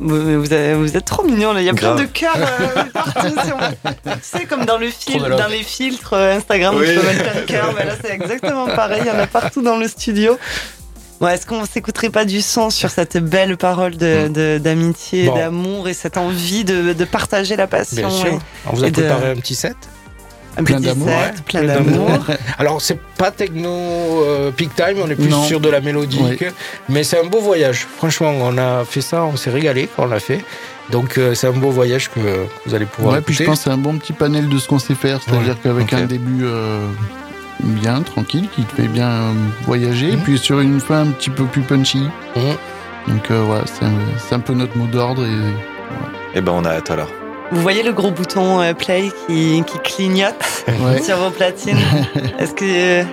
vous 0.76 0.98
êtes 0.98 1.06
trop 1.06 1.24
mignon 1.24 1.54
là. 1.54 1.62
Il 1.62 1.66
y 1.66 1.70
a 1.70 1.74
plein 1.74 1.94
de 1.94 2.06
cœurs 2.06 2.36
euh, 2.36 2.84
partout. 2.94 3.28
tu 3.30 4.12
sais, 4.24 4.46
comme 4.46 4.66
dans, 4.66 4.80
le 4.80 4.88
fil, 4.88 5.22
dans 5.22 5.48
les 5.48 5.62
filtres 5.62 6.14
euh, 6.14 6.38
Instagram, 6.38 6.76
où 6.76 6.80
tu 6.80 6.96
peux 6.96 7.06
mettre 7.06 7.32
plein 7.32 7.42
de 7.42 7.46
cœurs. 7.46 7.74
Mais 7.78 7.86
là, 7.86 7.94
c'est 8.04 8.12
exactement 8.12 8.66
pareil. 8.66 9.04
Il 9.06 9.08
y 9.08 9.12
en 9.12 9.20
a 9.20 9.28
partout 9.28 9.62
dans 9.62 9.78
le 9.78 9.88
studio. 9.88 10.36
Est-ce 11.22 11.46
qu'on 11.46 11.64
s'écouterait 11.66 12.10
pas 12.10 12.26
du 12.26 12.42
son 12.42 12.72
sur 12.72 12.90
cette 12.90 13.18
belle 13.18 13.56
parole 13.56 13.96
d'amitié, 13.98 15.28
de, 15.28 15.34
d'amour 15.36 15.88
et 15.88 15.94
cette 15.94 16.18
envie 16.18 16.64
de, 16.64 17.04
partager 17.06 17.56
la 17.56 17.68
passion 17.68 18.08
Bien 18.08 18.10
sûr. 18.10 18.40
On 18.66 18.74
vous 18.74 18.84
a 18.84 18.90
préparé 18.90 19.30
un 19.30 19.36
petit 19.36 19.56
set 19.56 19.78
un 20.58 20.64
plein 20.64 20.80
d'amour. 20.80 21.10
plein 21.46 21.64
d'amour. 21.64 22.10
Alors, 22.58 22.82
c'est 22.82 23.00
pas 23.00 23.32
techno 23.32 23.70
euh, 23.70 24.52
peak 24.52 24.76
time, 24.76 24.98
on 25.04 25.10
est 25.10 25.16
plus 25.16 25.32
sur 25.46 25.60
de 25.60 25.70
la 25.70 25.82
mélodique. 25.82 26.44
Mais 26.90 27.04
c'est 27.04 27.20
un 27.20 27.28
beau 27.28 27.40
voyage. 27.40 27.86
Franchement, 27.98 28.34
on 28.42 28.58
a 28.58 28.84
fait 28.86 29.02
ça, 29.02 29.24
on 29.24 29.36
s'est 29.36 29.52
régalé 29.52 29.88
quand 29.96 30.04
on 30.04 30.08
l'a 30.08 30.20
fait. 30.20 30.44
Donc, 30.90 31.18
euh, 31.18 31.34
c'est 31.36 31.48
un 31.48 31.52
beau 31.52 31.70
voyage 31.70 32.10
que 32.10 32.20
vous 32.66 32.76
allez 32.76 32.86
pouvoir. 32.86 33.16
Ouais, 33.16 33.22
puis 33.22 33.36
je 33.36 33.44
pense 33.44 33.60
que 33.60 33.64
c'est 33.66 33.70
un 33.70 33.78
bon 33.78 33.98
petit 33.98 34.14
panel 34.14 34.50
de 34.50 34.58
ce 34.58 34.68
qu'on 34.68 34.80
sait 34.80 34.96
faire. 34.96 35.22
C'est-à-dire 35.22 35.58
qu'avec 35.62 35.94
un 35.94 36.06
début. 36.06 36.44
Euh, 36.44 36.88
bien, 37.60 38.02
tranquille, 38.02 38.48
qui 38.56 38.64
te 38.64 38.76
fait 38.76 38.88
bien 38.88 39.34
voyager, 39.66 40.10
et 40.10 40.16
mhm. 40.16 40.22
puis 40.22 40.38
sur 40.38 40.60
une 40.60 40.80
fin 40.80 41.02
un 41.02 41.12
petit 41.12 41.32
peu 41.32 41.46
plus 41.46 41.64
punchy. 41.64 42.08
Mhm. 42.36 43.16
Donc 43.16 43.32
voilà, 43.32 43.64
c'est 43.66 44.36
un, 44.36 44.40
peu 44.40 44.54
notre 44.54 44.78
mot 44.78 44.86
d'ordre. 44.86 45.26
Et, 45.26 45.30
et 45.30 46.36
eh 46.36 46.42
ben 46.42 46.52
on 46.52 46.66
a 46.66 46.70
hâte 46.70 46.92
alors. 46.92 47.10
Vous 47.52 47.62
voyez 47.62 47.82
le 47.82 47.94
gros 47.94 48.12
bouton 48.12 48.62
euh, 48.62 48.74
play 48.74 49.10
qui, 49.28 49.64
clignote 49.84 50.36
sur 51.04 51.18
vos 51.18 51.30
platines 51.30 51.78
Est-ce 52.40 52.54
que 52.54 53.04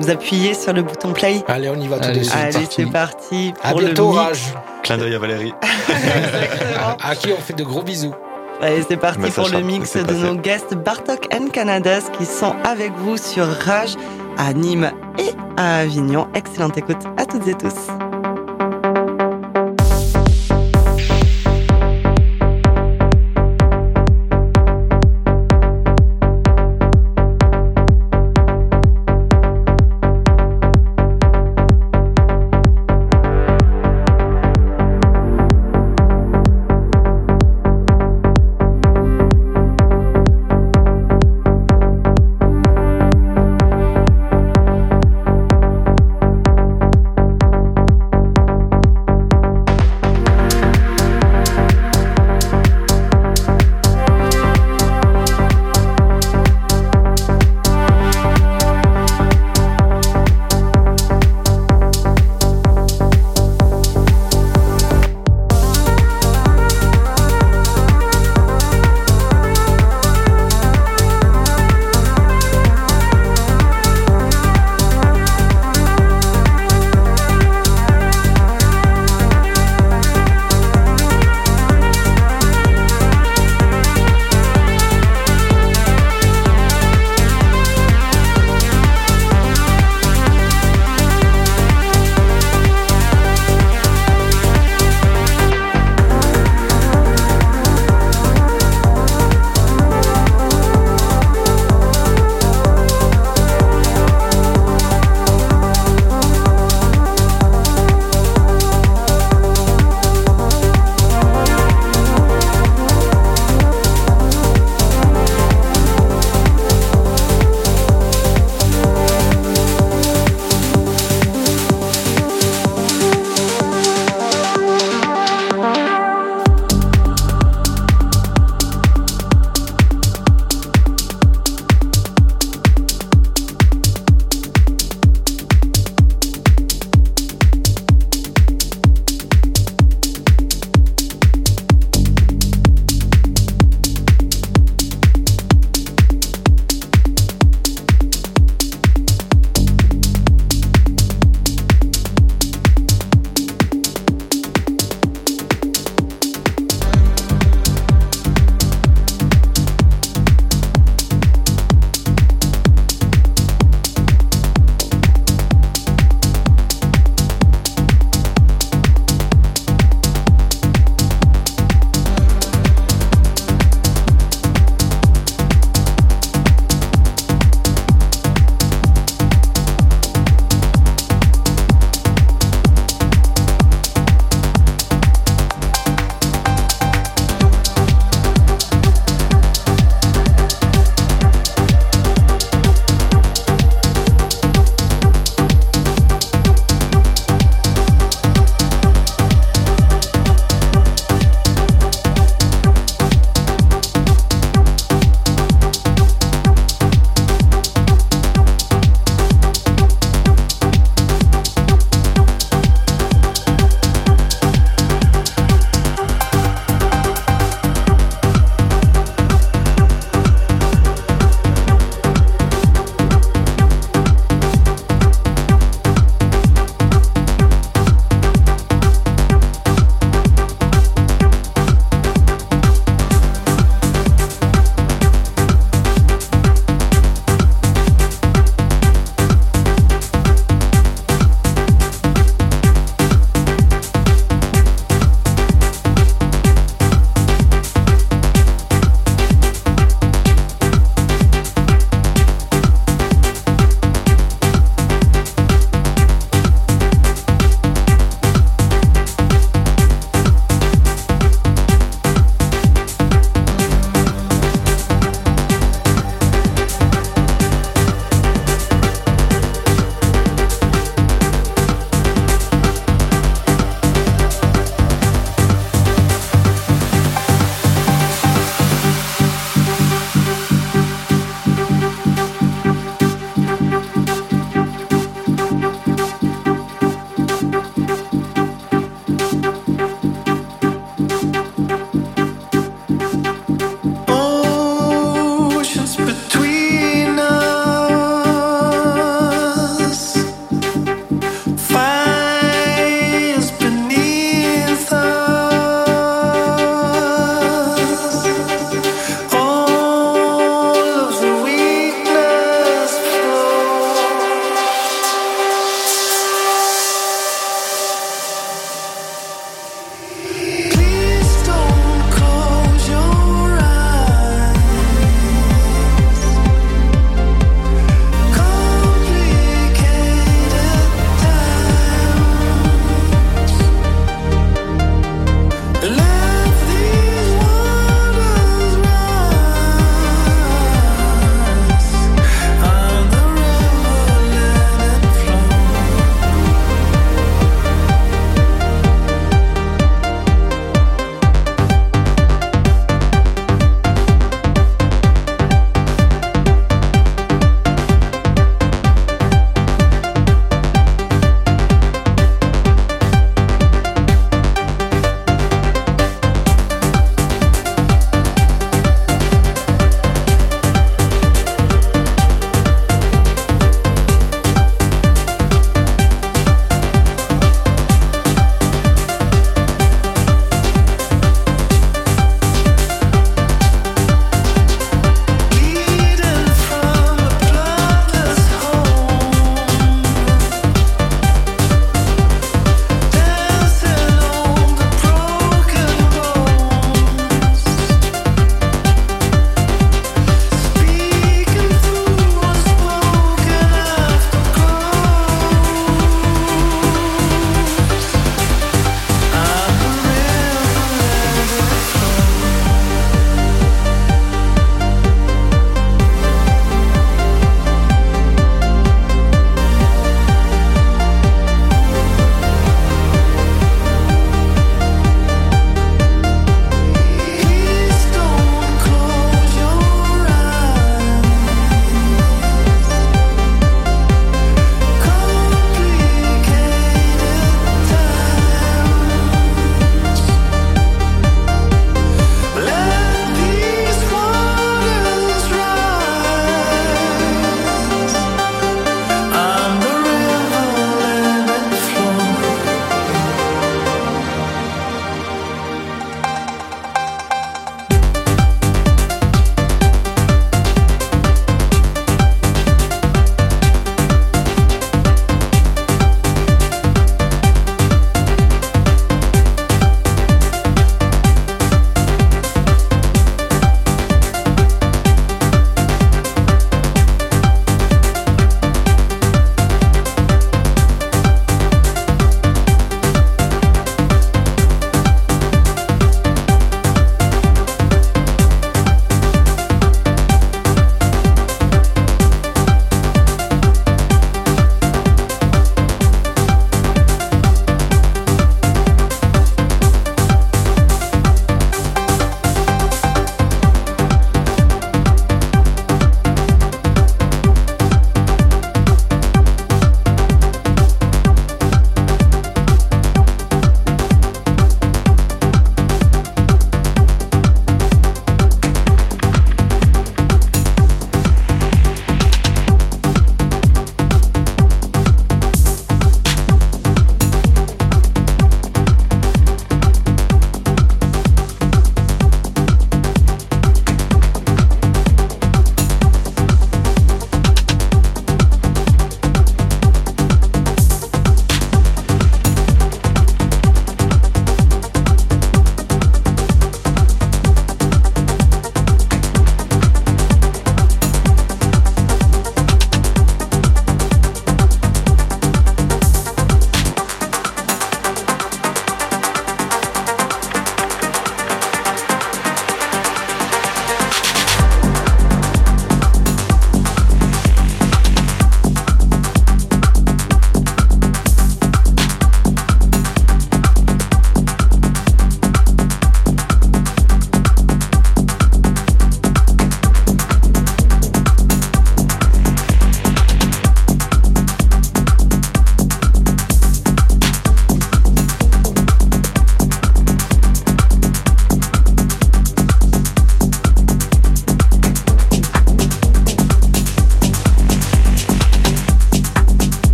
vous 0.00 0.10
appuyez 0.10 0.54
sur 0.54 0.72
le 0.72 0.82
bouton 0.82 1.12
play 1.12 1.42
Allez, 1.46 1.68
on 1.68 1.76
y 1.76 1.86
va 1.86 1.98
tout 1.98 2.10
de 2.10 2.22
suite. 2.22 2.34
Allez, 2.34 2.66
c'est 2.68 2.86
parti. 2.86 3.54
À 3.62 3.74
bientôt, 3.74 4.10
Rage. 4.10 4.42
Clin 4.82 4.98
d'œil 4.98 5.14
à 5.14 5.18
Valérie. 5.18 5.54
à, 7.02 7.14
qui 7.14 7.32
on 7.32 7.40
fait 7.40 7.54
de 7.54 7.64
gros 7.64 7.82
bisous. 7.82 8.14
Allez, 8.60 8.82
c'est 8.88 8.96
parti 8.96 9.30
pour 9.30 9.48
le 9.48 9.60
mix 9.60 9.96
de 9.96 10.14
nos 10.14 10.34
guests 10.34 10.74
Bartok 10.74 11.28
and 11.32 11.48
Canadas 11.52 12.10
qui 12.18 12.24
sont 12.24 12.54
avec 12.64 12.92
vous 12.96 13.16
sur 13.16 13.46
Rage 13.46 13.94
à 14.36 14.52
Nîmes 14.52 14.90
et 15.18 15.30
à 15.56 15.78
Avignon. 15.78 16.26
Excellente 16.34 16.76
écoute 16.76 17.04
à 17.16 17.24
toutes 17.24 17.46
et 17.46 17.54
tous. 17.54 18.05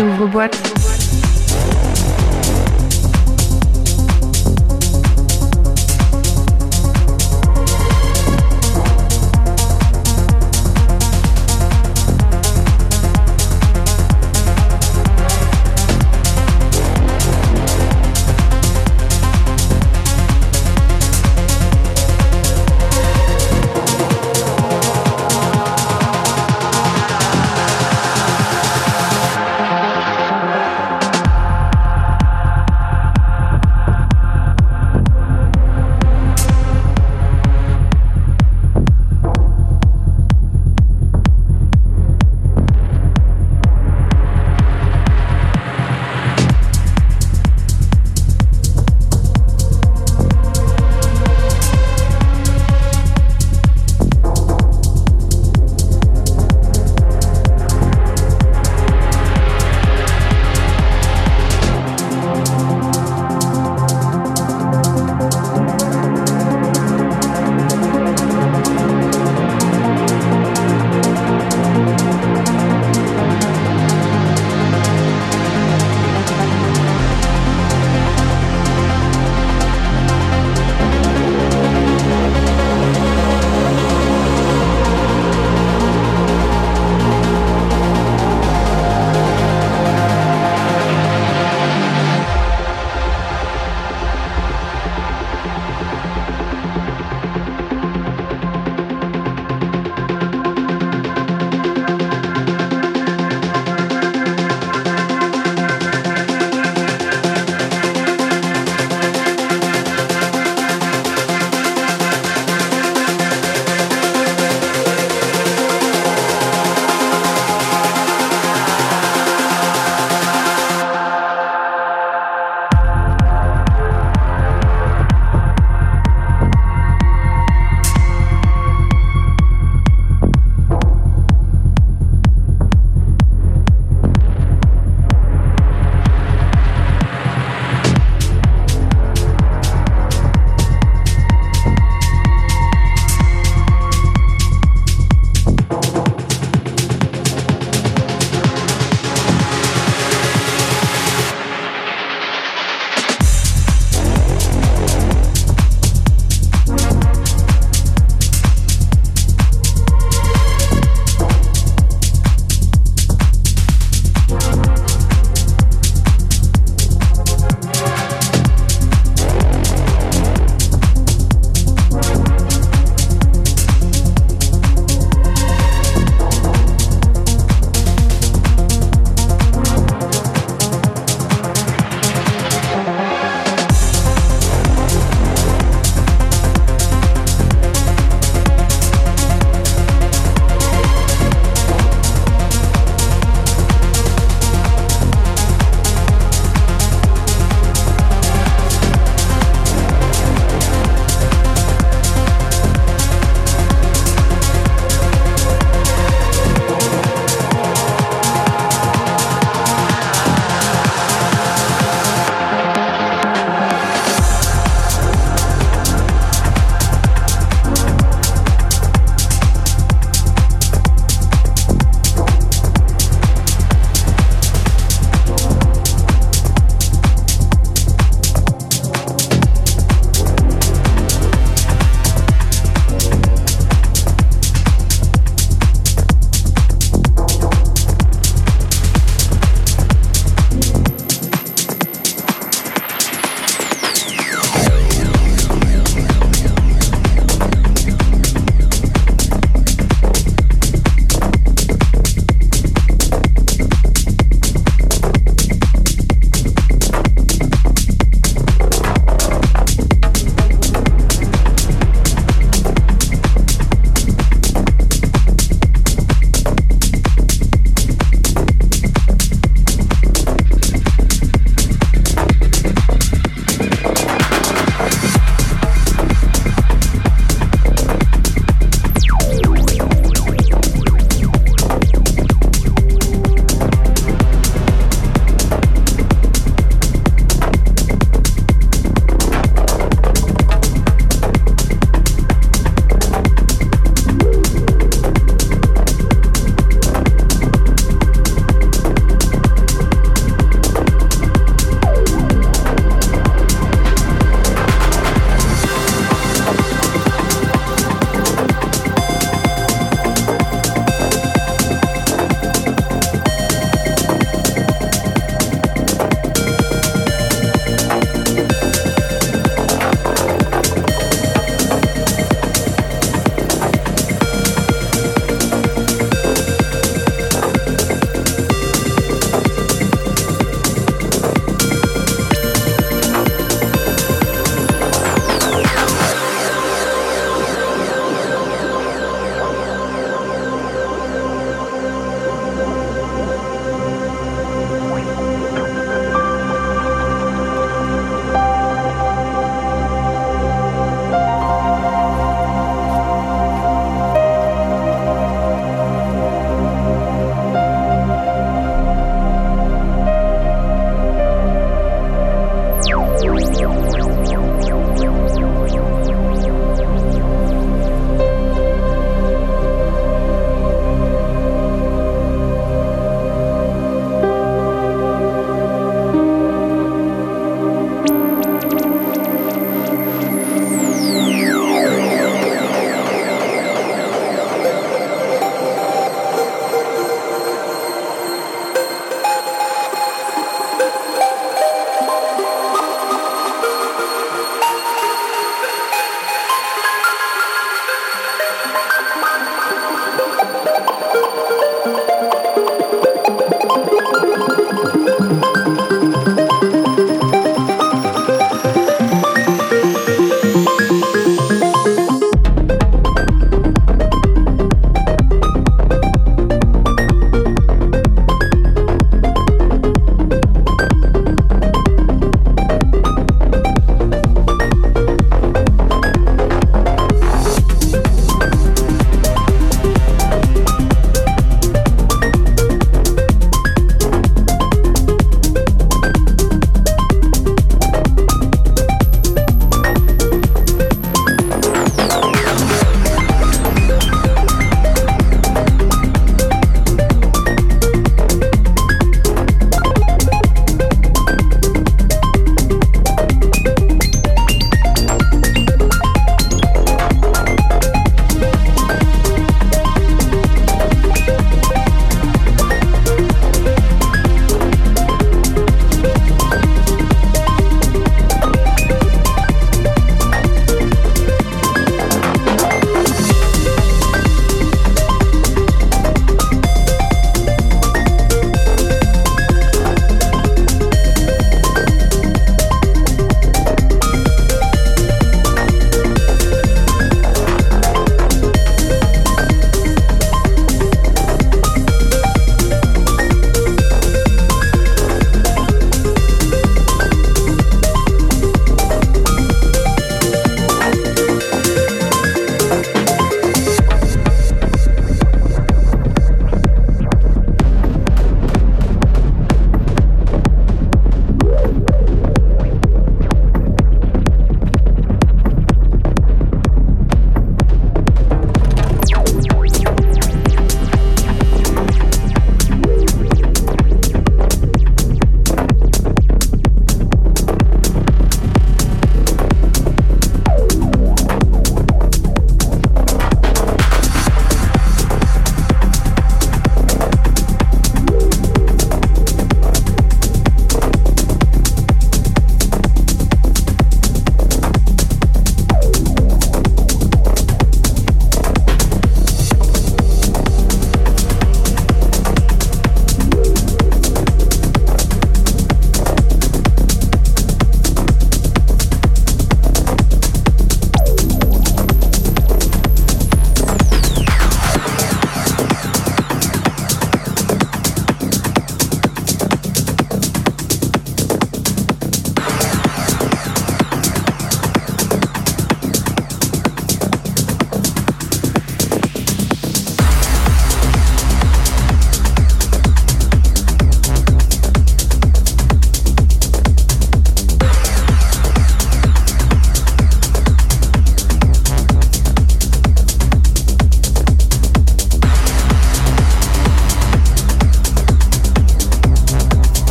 Rage. 0.00 0.12
Ouvre 0.12 0.26
boîte. 0.26 0.79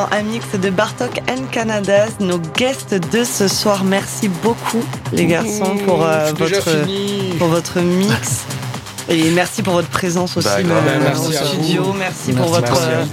L'instant, 0.00 0.16
un 0.16 0.22
mix 0.22 0.46
de 0.58 0.70
Bartok 0.70 1.20
and 1.28 1.46
Canadas, 1.50 2.10
nos 2.20 2.38
guests 2.38 2.94
de 2.94 3.24
ce 3.24 3.48
soir. 3.48 3.84
Merci 3.84 4.28
beaucoup, 4.28 4.84
les 5.12 5.26
garçons, 5.26 5.76
pour, 5.86 6.04
euh, 6.04 6.32
votre, 6.36 6.86
pour 7.38 7.48
votre 7.48 7.80
mix. 7.80 8.44
Et 9.08 9.30
merci 9.30 9.62
pour 9.62 9.72
votre 9.74 9.88
présence 9.88 10.36
aussi 10.36 10.46
bah, 10.46 10.74
euh, 10.86 11.14
au 11.16 11.32
studio. 11.32 11.92
Merci, 11.98 12.32
pour 12.32 12.46
votre 12.46 12.80
euh, 12.80 13.04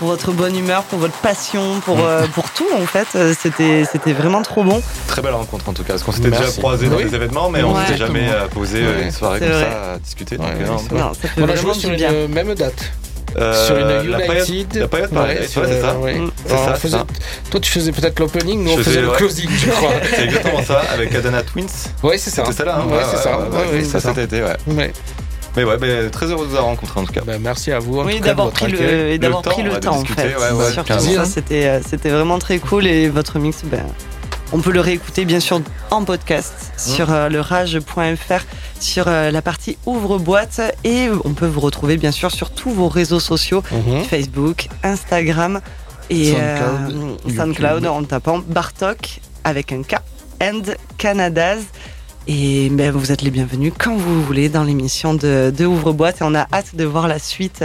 pour 0.00 0.08
votre 0.08 0.32
bonne 0.32 0.56
humeur, 0.56 0.82
pour 0.84 0.98
votre 0.98 1.14
passion, 1.14 1.80
pour 1.84 1.98
mm. 1.98 2.28
pour 2.34 2.50
tout 2.50 2.66
en 2.76 2.86
fait. 2.86 3.06
C'était 3.40 3.84
c'était 3.90 4.12
vraiment 4.12 4.42
trop 4.42 4.64
bon. 4.64 4.82
Très 5.06 5.22
belle 5.22 5.34
rencontre 5.34 5.68
en 5.68 5.72
tout 5.72 5.84
cas. 5.84 5.92
Parce 5.92 6.02
qu'on 6.02 6.10
s'était 6.10 6.30
déjà 6.30 6.50
croisés 6.50 6.88
dans 6.88 6.96
des 6.96 7.14
événements, 7.14 7.50
mais 7.50 7.62
on 7.62 7.78
s'était 7.80 7.98
jamais 7.98 8.28
posé 8.52 8.84
une 9.02 9.12
soirée 9.12 9.38
comme 9.38 9.48
ça 9.48 9.92
à 9.92 9.98
discuter. 9.98 10.36
Donc, 10.38 10.46
non, 10.90 11.12
ça 11.14 11.28
fait 11.28 11.40
on 11.40 11.48
a 11.48 11.54
joué 11.54 11.74
sur 11.74 11.90
une 11.90 12.28
même 12.28 12.54
date. 12.54 12.92
Euh, 13.36 13.66
sur 13.66 13.76
une 13.76 13.90
United. 14.04 14.80
La 14.80 14.88
période 14.88 15.12
ouais, 15.12 15.40
c'est 15.42 15.80
ça. 15.80 15.98
Ouais. 15.98 16.20
ça, 16.46 16.76
ça. 16.76 17.06
Toi, 17.50 17.60
tu 17.60 17.70
faisais 17.70 17.92
peut-être 17.92 18.18
l'opening, 18.20 18.64
nous 18.64 18.72
on 18.72 18.78
faisait 18.78 19.00
le 19.00 19.10
closing, 19.10 19.50
je 19.50 19.70
crois. 19.70 19.90
c'est 20.14 20.24
exactement 20.24 20.62
ça, 20.62 20.82
avec 20.92 21.14
Adana 21.14 21.42
Twins. 21.42 21.66
Oui, 22.02 22.18
c'est 22.18 22.30
ça. 22.30 22.44
C'était 22.44 22.58
ça 22.58 22.64
là, 22.64 22.78
hein, 22.78 22.86
ouais, 22.90 23.02
c'est 23.10 23.22
ça. 23.22 23.38
Ouais, 23.38 23.84
ça, 23.84 24.00
cet 24.00 24.18
été, 24.18 24.42
ouais. 24.42 24.92
Mais 25.56 25.62
ouais, 25.62 25.76
bah, 25.76 25.86
très 26.10 26.26
heureux 26.26 26.44
de 26.44 26.50
vous 26.50 26.56
avoir 26.56 26.70
rencontré 26.70 27.00
en 27.00 27.04
tout 27.04 27.12
cas. 27.12 27.22
Bah, 27.24 27.34
merci 27.40 27.70
à 27.70 27.78
vous. 27.78 28.00
Oui, 28.02 28.20
d'avoir 28.20 28.50
pris, 28.50 28.66
le, 28.66 29.10
et 29.10 29.18
d'avoir 29.18 29.42
pris 29.42 29.62
le 29.62 29.78
temps 29.78 29.98
en 29.98 30.04
fait. 30.04 30.34
Surtout 30.72 30.98
ça, 30.98 31.24
c'était, 31.24 31.66
euh, 31.66 31.80
c'était 31.86 32.10
vraiment 32.10 32.38
très 32.38 32.58
cool 32.58 32.86
et 32.86 33.08
votre 33.08 33.38
mix, 33.38 33.62
ben, 33.64 33.84
on 34.54 34.60
peut 34.60 34.70
le 34.70 34.80
réécouter 34.80 35.24
bien 35.24 35.40
sûr 35.40 35.60
en 35.90 36.04
podcast 36.04 36.72
sur 36.78 37.10
euh, 37.10 37.28
le 37.28 37.40
rage.fr 37.40 38.44
sur 38.78 39.08
euh, 39.08 39.32
la 39.32 39.42
partie 39.42 39.76
ouvre-boîte 39.84 40.60
et 40.84 41.08
on 41.24 41.34
peut 41.34 41.46
vous 41.46 41.58
retrouver 41.58 41.96
bien 41.96 42.12
sûr 42.12 42.30
sur 42.30 42.50
tous 42.50 42.70
vos 42.70 42.88
réseaux 42.88 43.18
sociaux 43.18 43.64
mhm. 43.72 44.04
Facebook, 44.04 44.68
Instagram 44.84 45.60
et 46.08 46.34
SoundCloud, 47.36 47.84
euh, 47.84 47.88
en 47.88 48.04
tapant 48.04 48.38
Bartok 48.38 49.20
avec 49.42 49.72
un 49.72 49.82
K 49.82 49.96
and 50.40 50.62
Canadas. 50.98 51.62
Et 52.28 52.70
ben, 52.70 52.92
vous 52.92 53.10
êtes 53.10 53.22
les 53.22 53.30
bienvenus 53.30 53.72
quand 53.76 53.96
vous 53.96 54.22
voulez 54.22 54.48
dans 54.48 54.62
l'émission 54.62 55.14
de, 55.14 55.52
Ouvre-boîte 55.66 56.20
et 56.20 56.24
on 56.24 56.34
a 56.34 56.46
hâte 56.52 56.76
de 56.76 56.84
voir 56.84 57.08
la 57.08 57.18
suite 57.18 57.64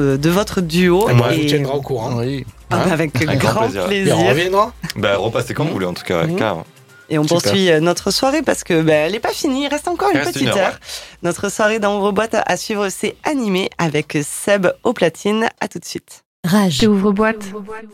de 0.00 0.30
votre 0.30 0.60
duo. 0.60 1.08
Et 1.08 1.14
moi, 1.14 1.32
et... 1.32 1.42
vous 1.42 1.46
tiendra 1.46 1.74
au 1.74 1.82
courant. 1.82 2.16
Oui. 2.16 2.44
Ah, 2.70 2.84
bah, 2.84 2.92
avec, 2.92 3.12
grand, 3.38 3.68
plaisir. 3.68 4.18
on 4.18 4.28
reviendra 4.28 4.72
bah, 4.96 5.16
Repassez 5.16 5.54
quand 5.54 5.64
vous 5.64 5.72
voulez, 5.72 5.86
en 5.86 5.94
tout 5.94 6.04
cas. 6.04 6.24
Mmh. 6.24 6.64
Et 7.08 7.18
on 7.18 7.24
poursuit 7.24 7.70
euh, 7.70 7.80
notre 7.80 8.10
soirée 8.10 8.42
parce 8.42 8.64
que 8.64 8.82
bah, 8.82 8.94
elle 8.94 9.12
n'est 9.12 9.20
pas 9.20 9.32
finie, 9.32 9.64
il 9.64 9.68
reste 9.68 9.88
encore 9.88 10.10
une 10.12 10.20
petite 10.20 10.48
heure. 10.48 10.78
Notre 11.22 11.50
soirée 11.50 11.78
dans 11.78 11.98
Ouvre-Boîte 11.98 12.36
à 12.44 12.56
suivre, 12.56 12.88
c'est 12.88 13.16
animé 13.24 13.70
avec 13.78 14.18
Seb 14.22 14.68
au 14.82 14.92
platine. 14.92 15.48
À 15.60 15.68
tout 15.68 15.78
de 15.78 15.84
suite. 15.84 16.24
Rage. 16.44 16.82
Ouvre-boîte. 16.84 17.44
Ouvre-boîte. 17.48 17.84